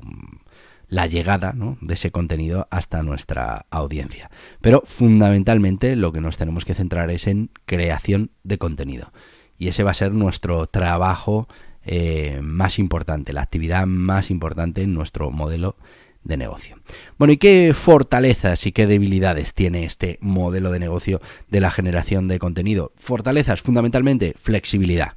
la 0.90 1.06
llegada 1.06 1.54
de 1.82 1.94
ese 1.94 2.12
contenido 2.12 2.68
hasta 2.72 3.04
nuestra 3.04 3.66
audiencia. 3.70 4.30
Pero 4.60 4.84
fundamentalmente 4.86 5.96
lo 5.96 6.12
que 6.12 6.22
nos 6.22 6.38
tenemos 6.38 6.66
que 6.66 6.76
centrar 6.76 7.12
es 7.12 7.28
en 7.28 7.52
creación 7.66 8.32
de 8.44 8.58
contenido. 8.58 9.14
Y 9.58 9.68
ese 9.68 9.84
va 9.84 9.92
a 9.92 9.96
ser 9.96 10.14
nuestro 10.14 10.66
trabajo 10.66 11.48
eh, 11.84 12.40
más 12.42 12.80
importante, 12.80 13.34
la 13.34 13.42
actividad 13.42 13.86
más 13.86 14.32
importante 14.32 14.82
en 14.82 14.94
nuestro 14.94 15.32
modelo 15.32 15.76
de 16.24 16.38
negocio. 16.38 16.78
Bueno, 17.18 17.34
¿y 17.34 17.38
qué 17.38 17.74
fortalezas 17.74 18.66
y 18.66 18.72
qué 18.72 18.88
debilidades 18.88 19.54
tiene 19.54 19.86
este 19.86 20.18
modelo 20.22 20.72
de 20.72 20.80
negocio 20.80 21.22
de 21.50 21.62
la 21.62 21.72
generación 21.72 22.28
de 22.28 22.40
contenido? 22.40 22.92
Fortalezas, 22.96 23.62
fundamentalmente, 23.62 24.34
flexibilidad. 24.38 25.14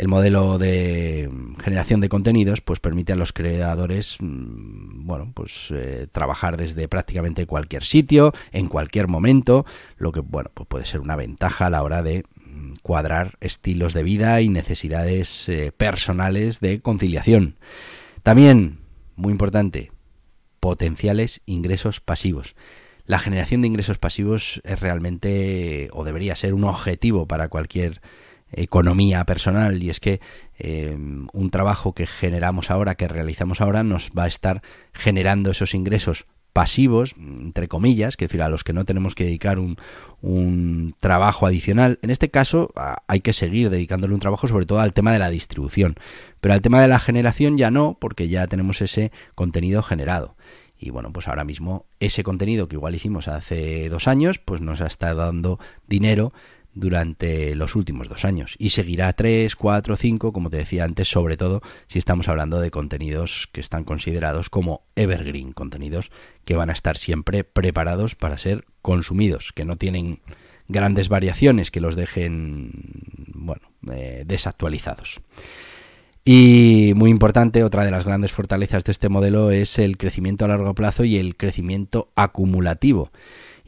El 0.00 0.08
modelo 0.08 0.56
de 0.56 1.28
generación 1.62 2.00
de 2.00 2.08
contenidos 2.08 2.62
pues 2.62 2.80
permite 2.80 3.12
a 3.12 3.16
los 3.16 3.34
creadores 3.34 4.16
mm, 4.18 5.06
bueno, 5.06 5.30
pues 5.34 5.68
eh, 5.72 6.06
trabajar 6.10 6.56
desde 6.56 6.88
prácticamente 6.88 7.44
cualquier 7.44 7.84
sitio, 7.84 8.32
en 8.50 8.68
cualquier 8.68 9.08
momento, 9.08 9.66
lo 9.98 10.10
que 10.10 10.20
bueno, 10.20 10.50
pues 10.54 10.66
puede 10.68 10.86
ser 10.86 11.00
una 11.00 11.16
ventaja 11.16 11.66
a 11.66 11.70
la 11.70 11.82
hora 11.82 12.02
de 12.02 12.24
mm, 12.42 12.76
cuadrar 12.80 13.36
estilos 13.42 13.92
de 13.92 14.02
vida 14.02 14.40
y 14.40 14.48
necesidades 14.48 15.46
eh, 15.50 15.70
personales 15.70 16.60
de 16.60 16.80
conciliación. 16.80 17.56
También, 18.22 18.78
muy 19.16 19.32
importante, 19.32 19.92
potenciales 20.60 21.42
ingresos 21.44 22.00
pasivos. 22.00 22.54
La 23.04 23.18
generación 23.18 23.60
de 23.60 23.68
ingresos 23.68 23.98
pasivos 23.98 24.62
es 24.64 24.80
realmente 24.80 25.90
o 25.92 26.04
debería 26.04 26.36
ser 26.36 26.54
un 26.54 26.64
objetivo 26.64 27.26
para 27.26 27.48
cualquier 27.48 28.00
economía 28.52 29.24
personal 29.24 29.82
y 29.82 29.90
es 29.90 30.00
que 30.00 30.20
eh, 30.58 30.96
un 31.32 31.50
trabajo 31.50 31.94
que 31.94 32.06
generamos 32.06 32.70
ahora, 32.70 32.94
que 32.94 33.08
realizamos 33.08 33.60
ahora, 33.60 33.82
nos 33.82 34.10
va 34.16 34.24
a 34.24 34.28
estar 34.28 34.62
generando 34.92 35.50
esos 35.50 35.74
ingresos 35.74 36.26
pasivos, 36.52 37.14
entre 37.16 37.68
comillas, 37.68 38.16
que 38.16 38.26
decir, 38.26 38.42
a 38.42 38.48
los 38.48 38.64
que 38.64 38.72
no 38.72 38.84
tenemos 38.84 39.14
que 39.14 39.24
dedicar 39.24 39.58
un, 39.58 39.76
un 40.20 40.94
trabajo 40.98 41.46
adicional. 41.46 41.98
En 42.02 42.10
este 42.10 42.30
caso 42.30 42.72
hay 43.06 43.20
que 43.20 43.32
seguir 43.32 43.70
dedicándole 43.70 44.14
un 44.14 44.20
trabajo 44.20 44.48
sobre 44.48 44.66
todo 44.66 44.80
al 44.80 44.92
tema 44.92 45.12
de 45.12 45.20
la 45.20 45.30
distribución, 45.30 45.94
pero 46.40 46.54
al 46.54 46.62
tema 46.62 46.80
de 46.82 46.88
la 46.88 46.98
generación 46.98 47.56
ya 47.56 47.70
no, 47.70 47.96
porque 48.00 48.28
ya 48.28 48.46
tenemos 48.46 48.82
ese 48.82 49.12
contenido 49.34 49.82
generado. 49.82 50.36
Y 50.76 50.90
bueno, 50.90 51.12
pues 51.12 51.28
ahora 51.28 51.44
mismo 51.44 51.84
ese 52.00 52.22
contenido 52.22 52.66
que 52.66 52.76
igual 52.76 52.94
hicimos 52.94 53.28
hace 53.28 53.88
dos 53.90 54.08
años, 54.08 54.38
pues 54.38 54.62
nos 54.62 54.80
estado 54.80 55.26
dando 55.26 55.58
dinero 55.86 56.32
durante 56.74 57.54
los 57.54 57.74
últimos 57.74 58.08
dos 58.08 58.24
años 58.24 58.54
y 58.58 58.70
seguirá 58.70 59.12
tres, 59.12 59.56
cuatro, 59.56 59.96
cinco, 59.96 60.32
como 60.32 60.50
te 60.50 60.58
decía 60.58 60.84
antes, 60.84 61.08
sobre 61.08 61.36
todo 61.36 61.62
si 61.88 61.98
estamos 61.98 62.28
hablando 62.28 62.60
de 62.60 62.70
contenidos 62.70 63.48
que 63.52 63.60
están 63.60 63.84
considerados 63.84 64.50
como 64.50 64.84
evergreen, 64.96 65.52
contenidos 65.52 66.10
que 66.44 66.56
van 66.56 66.70
a 66.70 66.74
estar 66.74 66.96
siempre 66.96 67.44
preparados 67.44 68.14
para 68.14 68.38
ser 68.38 68.64
consumidos, 68.82 69.52
que 69.52 69.64
no 69.64 69.76
tienen 69.76 70.20
grandes 70.68 71.08
variaciones 71.08 71.70
que 71.70 71.80
los 71.80 71.96
dejen, 71.96 72.70
bueno, 73.34 73.62
eh, 73.92 74.22
desactualizados. 74.26 75.20
Y 76.24 76.92
muy 76.94 77.10
importante, 77.10 77.64
otra 77.64 77.84
de 77.84 77.90
las 77.90 78.04
grandes 78.04 78.32
fortalezas 78.32 78.84
de 78.84 78.92
este 78.92 79.08
modelo 79.08 79.50
es 79.50 79.78
el 79.78 79.96
crecimiento 79.96 80.44
a 80.44 80.48
largo 80.48 80.74
plazo 80.74 81.04
y 81.04 81.16
el 81.16 81.36
crecimiento 81.36 82.12
acumulativo 82.14 83.10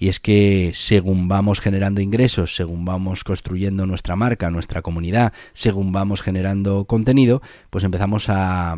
y 0.02 0.08
es 0.08 0.18
que 0.18 0.72
según 0.74 1.28
vamos 1.28 1.60
generando 1.60 2.00
ingresos, 2.00 2.56
según 2.56 2.84
vamos 2.84 3.22
construyendo 3.22 3.86
nuestra 3.86 4.16
marca, 4.16 4.50
nuestra 4.50 4.82
comunidad, 4.82 5.32
según 5.52 5.92
vamos 5.92 6.22
generando 6.22 6.86
contenido, 6.86 7.40
pues 7.70 7.84
empezamos 7.84 8.28
a, 8.28 8.76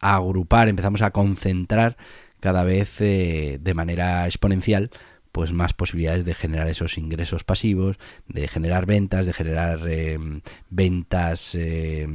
agrupar, 0.00 0.68
empezamos 0.68 1.02
a 1.02 1.10
concentrar 1.10 1.98
cada 2.40 2.64
vez 2.64 2.98
eh, 3.02 3.58
de 3.60 3.74
manera 3.74 4.24
exponencial 4.24 4.88
pues 5.32 5.52
más 5.52 5.74
posibilidades 5.74 6.24
de 6.24 6.32
generar 6.32 6.66
esos 6.68 6.96
ingresos 6.96 7.44
pasivos, 7.44 7.98
de 8.26 8.48
generar 8.48 8.86
ventas, 8.86 9.26
de 9.26 9.34
generar 9.34 9.80
eh, 9.86 10.18
ventas 10.70 11.54
eh, 11.56 12.08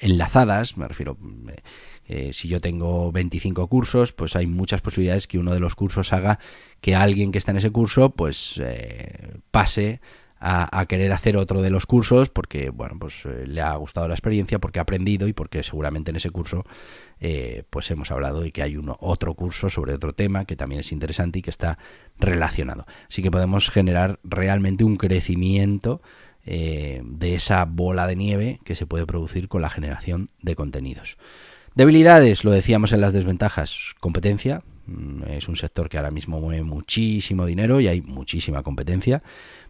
enlazadas, 0.00 0.76
me 0.76 0.86
refiero 0.86 1.16
eh, 2.12 2.32
si 2.32 2.48
yo 2.48 2.60
tengo 2.60 3.12
25 3.12 3.68
cursos, 3.68 4.12
pues 4.12 4.34
hay 4.34 4.48
muchas 4.48 4.80
posibilidades 4.80 5.28
que 5.28 5.38
uno 5.38 5.54
de 5.54 5.60
los 5.60 5.76
cursos 5.76 6.12
haga 6.12 6.40
que 6.80 6.96
alguien 6.96 7.30
que 7.30 7.38
está 7.38 7.52
en 7.52 7.58
ese 7.58 7.70
curso, 7.70 8.10
pues 8.10 8.60
eh, 8.60 9.36
pase 9.52 10.00
a, 10.40 10.86
querer 10.88 11.12
hacer 11.12 11.36
otro 11.36 11.62
de 11.62 11.70
los 11.70 11.86
cursos 11.86 12.28
porque, 12.28 12.70
bueno, 12.70 12.96
pues 12.98 13.24
eh, 13.26 13.44
le 13.46 13.60
ha 13.60 13.76
gustado 13.76 14.08
la 14.08 14.14
experiencia, 14.14 14.58
porque 14.58 14.80
ha 14.80 14.82
aprendido 14.82 15.28
y 15.28 15.34
porque 15.34 15.62
seguramente 15.62 16.10
en 16.10 16.16
ese 16.16 16.30
curso, 16.30 16.64
pues 17.68 17.90
hemos 17.92 18.10
hablado 18.10 18.44
y 18.44 18.50
que 18.50 18.62
hay 18.64 18.76
uno, 18.76 18.96
otro 18.98 19.34
curso 19.34 19.70
sobre 19.70 19.94
otro 19.94 20.12
tema 20.12 20.46
que 20.46 20.56
también 20.56 20.80
es 20.80 20.90
interesante 20.90 21.38
y 21.38 21.42
que 21.42 21.50
está 21.50 21.78
relacionado. 22.18 22.86
Así 23.08 23.22
que 23.22 23.30
podemos 23.30 23.70
generar 23.70 24.18
realmente 24.24 24.82
un 24.82 24.96
crecimiento 24.96 26.02
de 26.44 27.34
esa 27.34 27.66
bola 27.66 28.06
de 28.06 28.16
nieve 28.16 28.60
que 28.64 28.74
se 28.74 28.86
puede 28.86 29.06
producir 29.06 29.46
con 29.46 29.62
la 29.62 29.70
generación 29.70 30.28
de 30.40 30.56
contenidos. 30.56 31.18
Debilidades, 31.80 32.44
lo 32.44 32.50
decíamos 32.50 32.92
en 32.92 33.00
las 33.00 33.14
desventajas, 33.14 33.94
competencia. 34.00 34.62
Mm, 34.84 35.22
es 35.30 35.48
un 35.48 35.56
sector 35.56 35.88
que 35.88 35.96
ahora 35.96 36.10
mismo 36.10 36.38
mueve 36.38 36.62
muchísimo 36.62 37.46
dinero 37.46 37.80
y 37.80 37.88
hay 37.88 38.02
muchísima 38.02 38.62
competencia. 38.62 39.22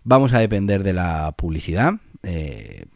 Vamos 0.02 0.32
a 0.32 0.40
depender 0.40 0.82
de 0.82 0.92
la 0.92 1.30
publicidad. 1.30 2.00
Eh, 2.24 2.86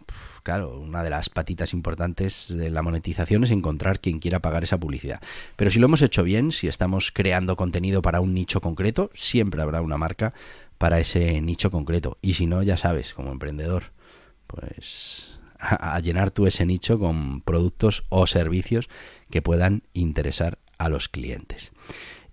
claro, 0.43 0.81
una 0.81 1.05
de 1.05 1.11
las 1.11 1.31
patitas 1.31 1.75
importantes 1.75 2.53
de 2.57 2.71
la 2.71 2.83
monetización 2.83 3.45
es 3.45 3.53
encontrar 3.53 4.01
quien 4.01 4.19
quiera 4.19 4.41
pagar 4.41 4.65
esa 4.65 4.79
publicidad. 4.79 5.21
Pero 5.55 5.71
si 5.71 5.79
lo 5.79 5.87
hemos 5.87 6.03
hecho 6.03 6.25
bien, 6.25 6.51
si 6.51 6.67
estamos 6.67 7.13
creando 7.13 7.55
contenido 7.55 8.03
para 8.03 8.21
un 8.21 8.35
nicho 8.35 8.61
concreto, 8.61 9.13
siempre 9.15 9.63
habrá 9.63 9.81
una 9.81 9.97
marca 9.97 10.35
para 10.77 10.99
ese 10.99 11.41
nicho 11.41 11.71
concreto. 11.71 12.19
Y 12.21 12.35
si 12.35 12.47
no, 12.47 12.65
ya 12.65 12.77
sabes, 12.77 13.15
como 13.15 13.31
emprendedor, 13.31 13.93
pues 14.49 15.39
a, 15.65 15.99
llenar 16.01 16.31
tú 16.31 16.47
ese 16.47 16.67
nicho 16.67 16.99
con 16.99 17.41
productos 17.41 18.05
o 18.09 18.27
servicios 18.27 18.89
que 19.31 19.43
puedan 19.43 19.83
interesar 19.93 20.59
a 20.79 20.89
los 20.89 21.09
clientes. 21.09 21.73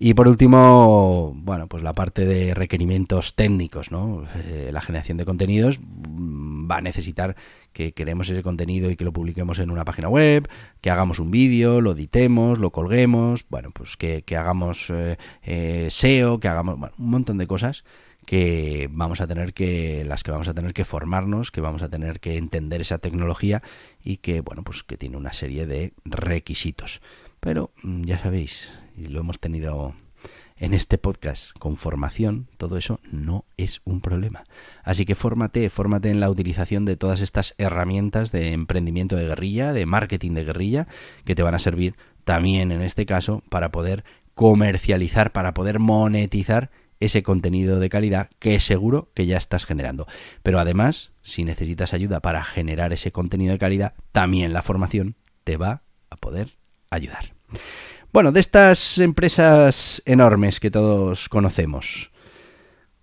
Y 0.04 0.15
por 0.15 0.28
último, 0.28 1.32
bueno, 1.36 1.67
pues 1.67 1.84
la 1.84 1.94
parte 1.94 2.26
de 2.26 2.56
requerimientos 2.56 3.36
técnicos, 3.36 3.91
¿no? 3.91 4.24
Eh, 4.46 4.72
la 4.74 4.82
generación 4.82 5.20
de 5.20 5.26
contenidos 5.26 5.80
mm, 5.80 6.70
va 6.70 6.78
a 6.78 6.82
necesitar 6.82 7.36
que 7.72 7.91
queremos 7.94 8.28
ese 8.28 8.41
contenido 8.41 8.89
y 8.89 8.96
que 8.96 9.06
lo 9.06 9.13
publiquemos 9.13 9.60
en 9.60 9.70
una 9.70 9.86
página 9.86 10.10
web, 10.10 10.50
que 10.82 10.89
hagamos 10.89 11.20
un 11.20 11.30
vídeo, 11.30 11.82
lo 11.82 11.91
editemos, 11.91 12.58
lo 12.58 12.72
colguemos, 12.72 13.46
bueno, 13.50 13.70
pues 13.72 13.96
que, 13.96 14.24
hagamos 14.36 14.89
eh, 14.89 15.17
eh, 15.44 15.88
SEO, 15.91 16.39
que 16.39 16.48
hagamos 16.48 16.80
un 16.98 17.10
montón 17.10 17.38
de 17.38 17.46
cosas 17.46 17.84
que 18.25 18.88
vamos 18.91 19.21
a 19.21 19.27
tener 19.27 19.53
que 19.53 20.03
las 20.05 20.23
que 20.23 20.31
vamos 20.31 20.47
a 20.47 20.53
tener 20.53 20.73
que 20.73 20.86
formarnos, 20.86 21.51
que 21.51 21.62
vamos 21.62 21.81
a 21.81 21.89
tener 21.89 22.19
que 22.19 22.38
entender 22.38 22.81
esa 22.81 22.97
tecnología 22.97 23.62
y 24.03 24.17
que 24.17 24.41
bueno, 24.41 24.63
pues 24.63 24.84
que 24.84 24.97
tiene 24.97 25.17
una 25.17 25.34
serie 25.34 25.65
de 25.65 25.93
requisitos. 26.05 27.01
Pero 27.39 27.71
mm, 27.84 28.03
ya 28.03 28.19
sabéis, 28.19 28.71
y 28.97 29.07
lo 29.07 29.19
hemos 29.19 29.39
tenido 29.39 29.95
en 30.62 30.75
este 30.75 30.99
podcast 30.99 31.57
con 31.57 31.75
formación, 31.75 32.47
todo 32.57 32.77
eso 32.77 32.99
no 33.12 33.45
es 33.57 33.81
un 33.84 33.99
problema. 33.99 34.43
Así 34.84 35.05
que 35.05 35.15
fórmate, 35.15 35.71
fórmate 35.71 36.12
en 36.12 36.19
la 36.19 36.29
utilización 36.29 36.86
de 36.86 36.97
todas 36.97 37.21
estas 37.21 37.55
herramientas 37.57 38.31
de 38.31 38.51
emprendimiento 38.51 39.15
de 39.15 39.25
guerrilla, 39.25 39.73
de 39.73 39.88
marketing 39.88 40.34
de 40.34 40.45
guerrilla, 40.45 40.88
que 41.25 41.34
te 41.34 41.41
van 41.41 41.55
a 41.55 41.60
servir 41.60 41.95
también 42.25 42.71
en 42.71 42.84
este 42.84 43.07
caso 43.07 43.41
para 43.49 43.71
poder 43.71 44.03
comercializar, 44.36 45.31
para 45.31 45.55
poder 45.55 45.79
monetizar 45.79 46.69
ese 47.02 47.24
contenido 47.24 47.80
de 47.80 47.90
calidad 47.90 48.30
que 48.40 48.56
es 48.56 48.64
seguro 48.64 49.10
que 49.14 49.26
ya 49.26 49.38
estás 49.38 49.66
generando. 49.66 50.08
Pero 50.44 50.60
además, 50.60 51.12
si 51.22 51.44
necesitas 51.44 51.94
ayuda 51.94 52.22
para 52.22 52.44
generar 52.44 52.94
ese 52.94 53.12
contenido 53.12 53.52
de 53.52 53.60
calidad, 53.60 53.96
también 54.14 54.54
la 54.54 54.62
formación 54.62 55.16
te 55.44 55.58
va 55.58 55.84
a 56.10 56.16
poder 56.16 56.52
ayudar. 56.90 57.34
Bueno, 58.14 58.32
de 58.32 58.40
estas 58.40 58.98
empresas 59.00 60.02
enormes 60.06 60.60
que 60.60 60.72
todos 60.72 61.28
conocemos, 61.28 62.11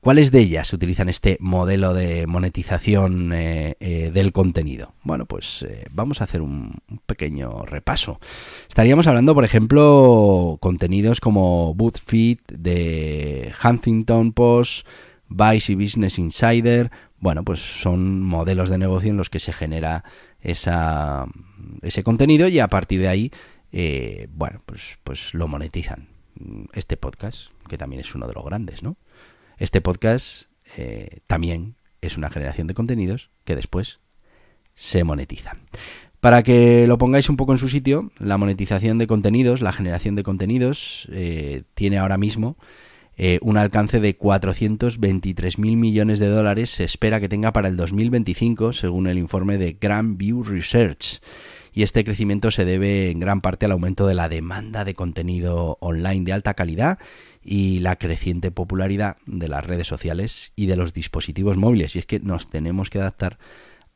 ¿cuáles 0.00 0.30
de 0.30 0.40
ellas 0.40 0.72
utilizan 0.72 1.08
este 1.08 1.36
modelo 1.40 1.94
de 1.94 2.26
monetización 2.26 3.32
eh, 3.32 3.76
eh, 3.80 4.10
del 4.12 4.32
contenido? 4.32 4.94
Bueno, 5.02 5.26
pues 5.26 5.64
eh, 5.68 5.86
vamos 5.90 6.20
a 6.20 6.24
hacer 6.24 6.42
un, 6.42 6.74
pequeño 7.06 7.64
repaso. 7.64 8.20
Estaríamos 8.68 9.06
hablando, 9.06 9.34
por 9.34 9.44
ejemplo, 9.44 10.58
contenidos 10.60 11.20
como 11.20 11.74
BuzzFeed, 11.74 12.38
de 12.48 13.52
Huntington 13.62 14.32
Post, 14.32 14.86
Vice 15.28 15.72
y 15.72 15.74
Business 15.74 16.18
Insider. 16.18 16.90
Bueno, 17.20 17.44
pues 17.44 17.60
son 17.60 18.22
modelos 18.22 18.70
de 18.70 18.78
negocio 18.78 19.10
en 19.10 19.16
los 19.16 19.30
que 19.30 19.40
se 19.40 19.52
genera 19.52 20.04
ese 20.40 22.02
contenido 22.04 22.48
y 22.48 22.60
a 22.60 22.68
partir 22.68 23.00
de 23.00 23.08
ahí 23.08 23.32
bueno, 24.30 24.60
pues, 24.64 24.98
pues 25.04 25.34
lo 25.34 25.48
monetizan. 25.48 26.08
Este 26.72 26.96
podcast, 26.96 27.50
que 27.68 27.76
también 27.76 28.00
es 28.00 28.14
uno 28.14 28.28
de 28.28 28.34
los 28.34 28.44
grandes, 28.44 28.84
¿no? 28.84 28.96
Este 29.58 29.80
podcast 29.80 30.44
eh, 30.76 31.18
también 31.26 31.74
es 32.00 32.16
una 32.16 32.30
generación 32.30 32.66
de 32.68 32.74
contenidos 32.74 33.30
que 33.44 33.56
después 33.56 33.98
se 34.74 35.02
monetizan. 35.02 35.58
Para 36.20 36.42
que 36.42 36.86
lo 36.86 36.98
pongáis 36.98 37.28
un 37.28 37.36
poco 37.36 37.52
en 37.52 37.58
su 37.58 37.68
sitio, 37.68 38.12
la 38.18 38.38
monetización 38.38 38.98
de 38.98 39.06
contenidos, 39.06 39.60
la 39.60 39.72
generación 39.72 40.14
de 40.14 40.22
contenidos, 40.22 41.08
eh, 41.12 41.62
tiene 41.74 41.98
ahora 41.98 42.18
mismo 42.18 42.56
un 43.40 43.56
alcance 43.56 43.98
de 43.98 44.14
423 44.14 45.58
mil 45.58 45.76
millones 45.76 46.20
de 46.20 46.28
dólares. 46.28 46.70
Se 46.70 46.84
espera 46.84 47.18
que 47.18 47.28
tenga 47.28 47.52
para 47.52 47.66
el 47.66 47.76
2025, 47.76 48.72
según 48.72 49.08
el 49.08 49.18
informe 49.18 49.58
de 49.58 49.76
Grand 49.80 50.16
View 50.16 50.44
Research 50.44 51.20
y 51.78 51.84
este 51.84 52.02
crecimiento 52.02 52.50
se 52.50 52.64
debe 52.64 53.08
en 53.08 53.20
gran 53.20 53.40
parte 53.40 53.66
al 53.66 53.70
aumento 53.70 54.08
de 54.08 54.14
la 54.14 54.28
demanda 54.28 54.84
de 54.84 54.94
contenido 54.94 55.78
online 55.80 56.24
de 56.24 56.32
alta 56.32 56.54
calidad 56.54 56.98
y 57.42 57.78
la 57.80 57.96
creciente 57.96 58.50
popularidad 58.50 59.16
de 59.26 59.48
las 59.48 59.66
redes 59.66 59.86
sociales 59.86 60.52
y 60.56 60.66
de 60.66 60.76
los 60.76 60.92
dispositivos 60.92 61.56
móviles. 61.56 61.96
Y 61.96 62.00
es 62.00 62.06
que 62.06 62.20
nos 62.20 62.50
tenemos 62.50 62.90
que 62.90 62.98
adaptar 62.98 63.38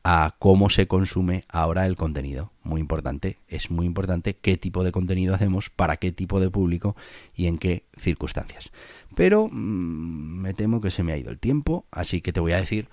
a 0.03 0.35
cómo 0.37 0.69
se 0.69 0.87
consume 0.87 1.45
ahora 1.47 1.85
el 1.85 1.95
contenido. 1.95 2.51
Muy 2.63 2.81
importante, 2.81 3.39
es 3.47 3.71
muy 3.71 3.85
importante 3.85 4.35
qué 4.35 4.57
tipo 4.57 4.83
de 4.83 4.91
contenido 4.91 5.33
hacemos, 5.33 5.69
para 5.69 5.97
qué 5.97 6.11
tipo 6.11 6.39
de 6.39 6.49
público 6.49 6.95
y 7.33 7.47
en 7.47 7.57
qué 7.57 7.85
circunstancias. 7.97 8.71
Pero 9.15 9.47
mm, 9.47 10.41
me 10.41 10.53
temo 10.53 10.81
que 10.81 10.91
se 10.91 11.03
me 11.03 11.13
ha 11.13 11.17
ido 11.17 11.31
el 11.31 11.39
tiempo, 11.39 11.85
así 11.91 12.21
que 12.21 12.33
te 12.33 12.41
voy 12.41 12.51
a 12.51 12.59
decir 12.59 12.89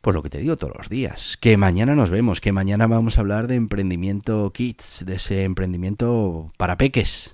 pues 0.00 0.14
lo 0.14 0.22
que 0.22 0.28
te 0.28 0.38
digo 0.38 0.58
todos 0.58 0.76
los 0.76 0.90
días, 0.90 1.38
que 1.38 1.56
mañana 1.56 1.94
nos 1.94 2.10
vemos, 2.10 2.42
que 2.42 2.52
mañana 2.52 2.86
vamos 2.86 3.16
a 3.16 3.22
hablar 3.22 3.46
de 3.46 3.54
emprendimiento 3.54 4.52
kids, 4.52 5.04
de 5.06 5.14
ese 5.14 5.44
emprendimiento 5.44 6.52
para 6.58 6.76
peques. 6.76 7.33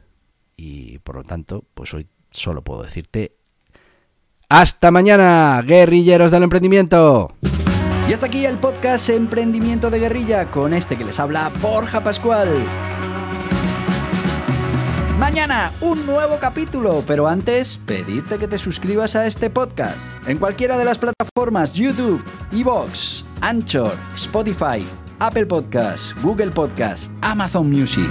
Y 0.62 0.98
por 0.98 1.16
lo 1.16 1.22
tanto, 1.22 1.64
pues 1.72 1.94
hoy 1.94 2.06
solo 2.30 2.60
puedo 2.60 2.82
decirte 2.82 3.34
hasta 4.50 4.90
mañana, 4.90 5.62
guerrilleros 5.64 6.30
del 6.30 6.42
emprendimiento. 6.42 7.32
Y 8.08 8.12
hasta 8.12 8.26
aquí 8.26 8.44
el 8.44 8.58
podcast 8.58 9.08
Emprendimiento 9.08 9.90
de 9.90 10.00
Guerrilla 10.00 10.50
con 10.50 10.74
este 10.74 10.98
que 10.98 11.04
les 11.04 11.18
habla 11.18 11.50
Borja 11.62 12.02
Pascual. 12.02 12.48
Mañana 15.18 15.72
un 15.80 16.04
nuevo 16.04 16.38
capítulo, 16.40 17.04
pero 17.06 17.26
antes 17.26 17.78
pedirte 17.78 18.36
que 18.36 18.48
te 18.48 18.58
suscribas 18.58 19.16
a 19.16 19.26
este 19.26 19.48
podcast 19.48 20.00
en 20.26 20.38
cualquiera 20.38 20.76
de 20.76 20.84
las 20.84 20.98
plataformas 20.98 21.72
YouTube, 21.72 22.22
Evox, 22.52 23.24
Anchor, 23.40 23.96
Spotify, 24.14 24.84
Apple 25.20 25.46
Podcasts, 25.46 26.14
Google 26.22 26.50
Podcasts, 26.50 27.08
Amazon 27.22 27.70
Music. 27.70 28.10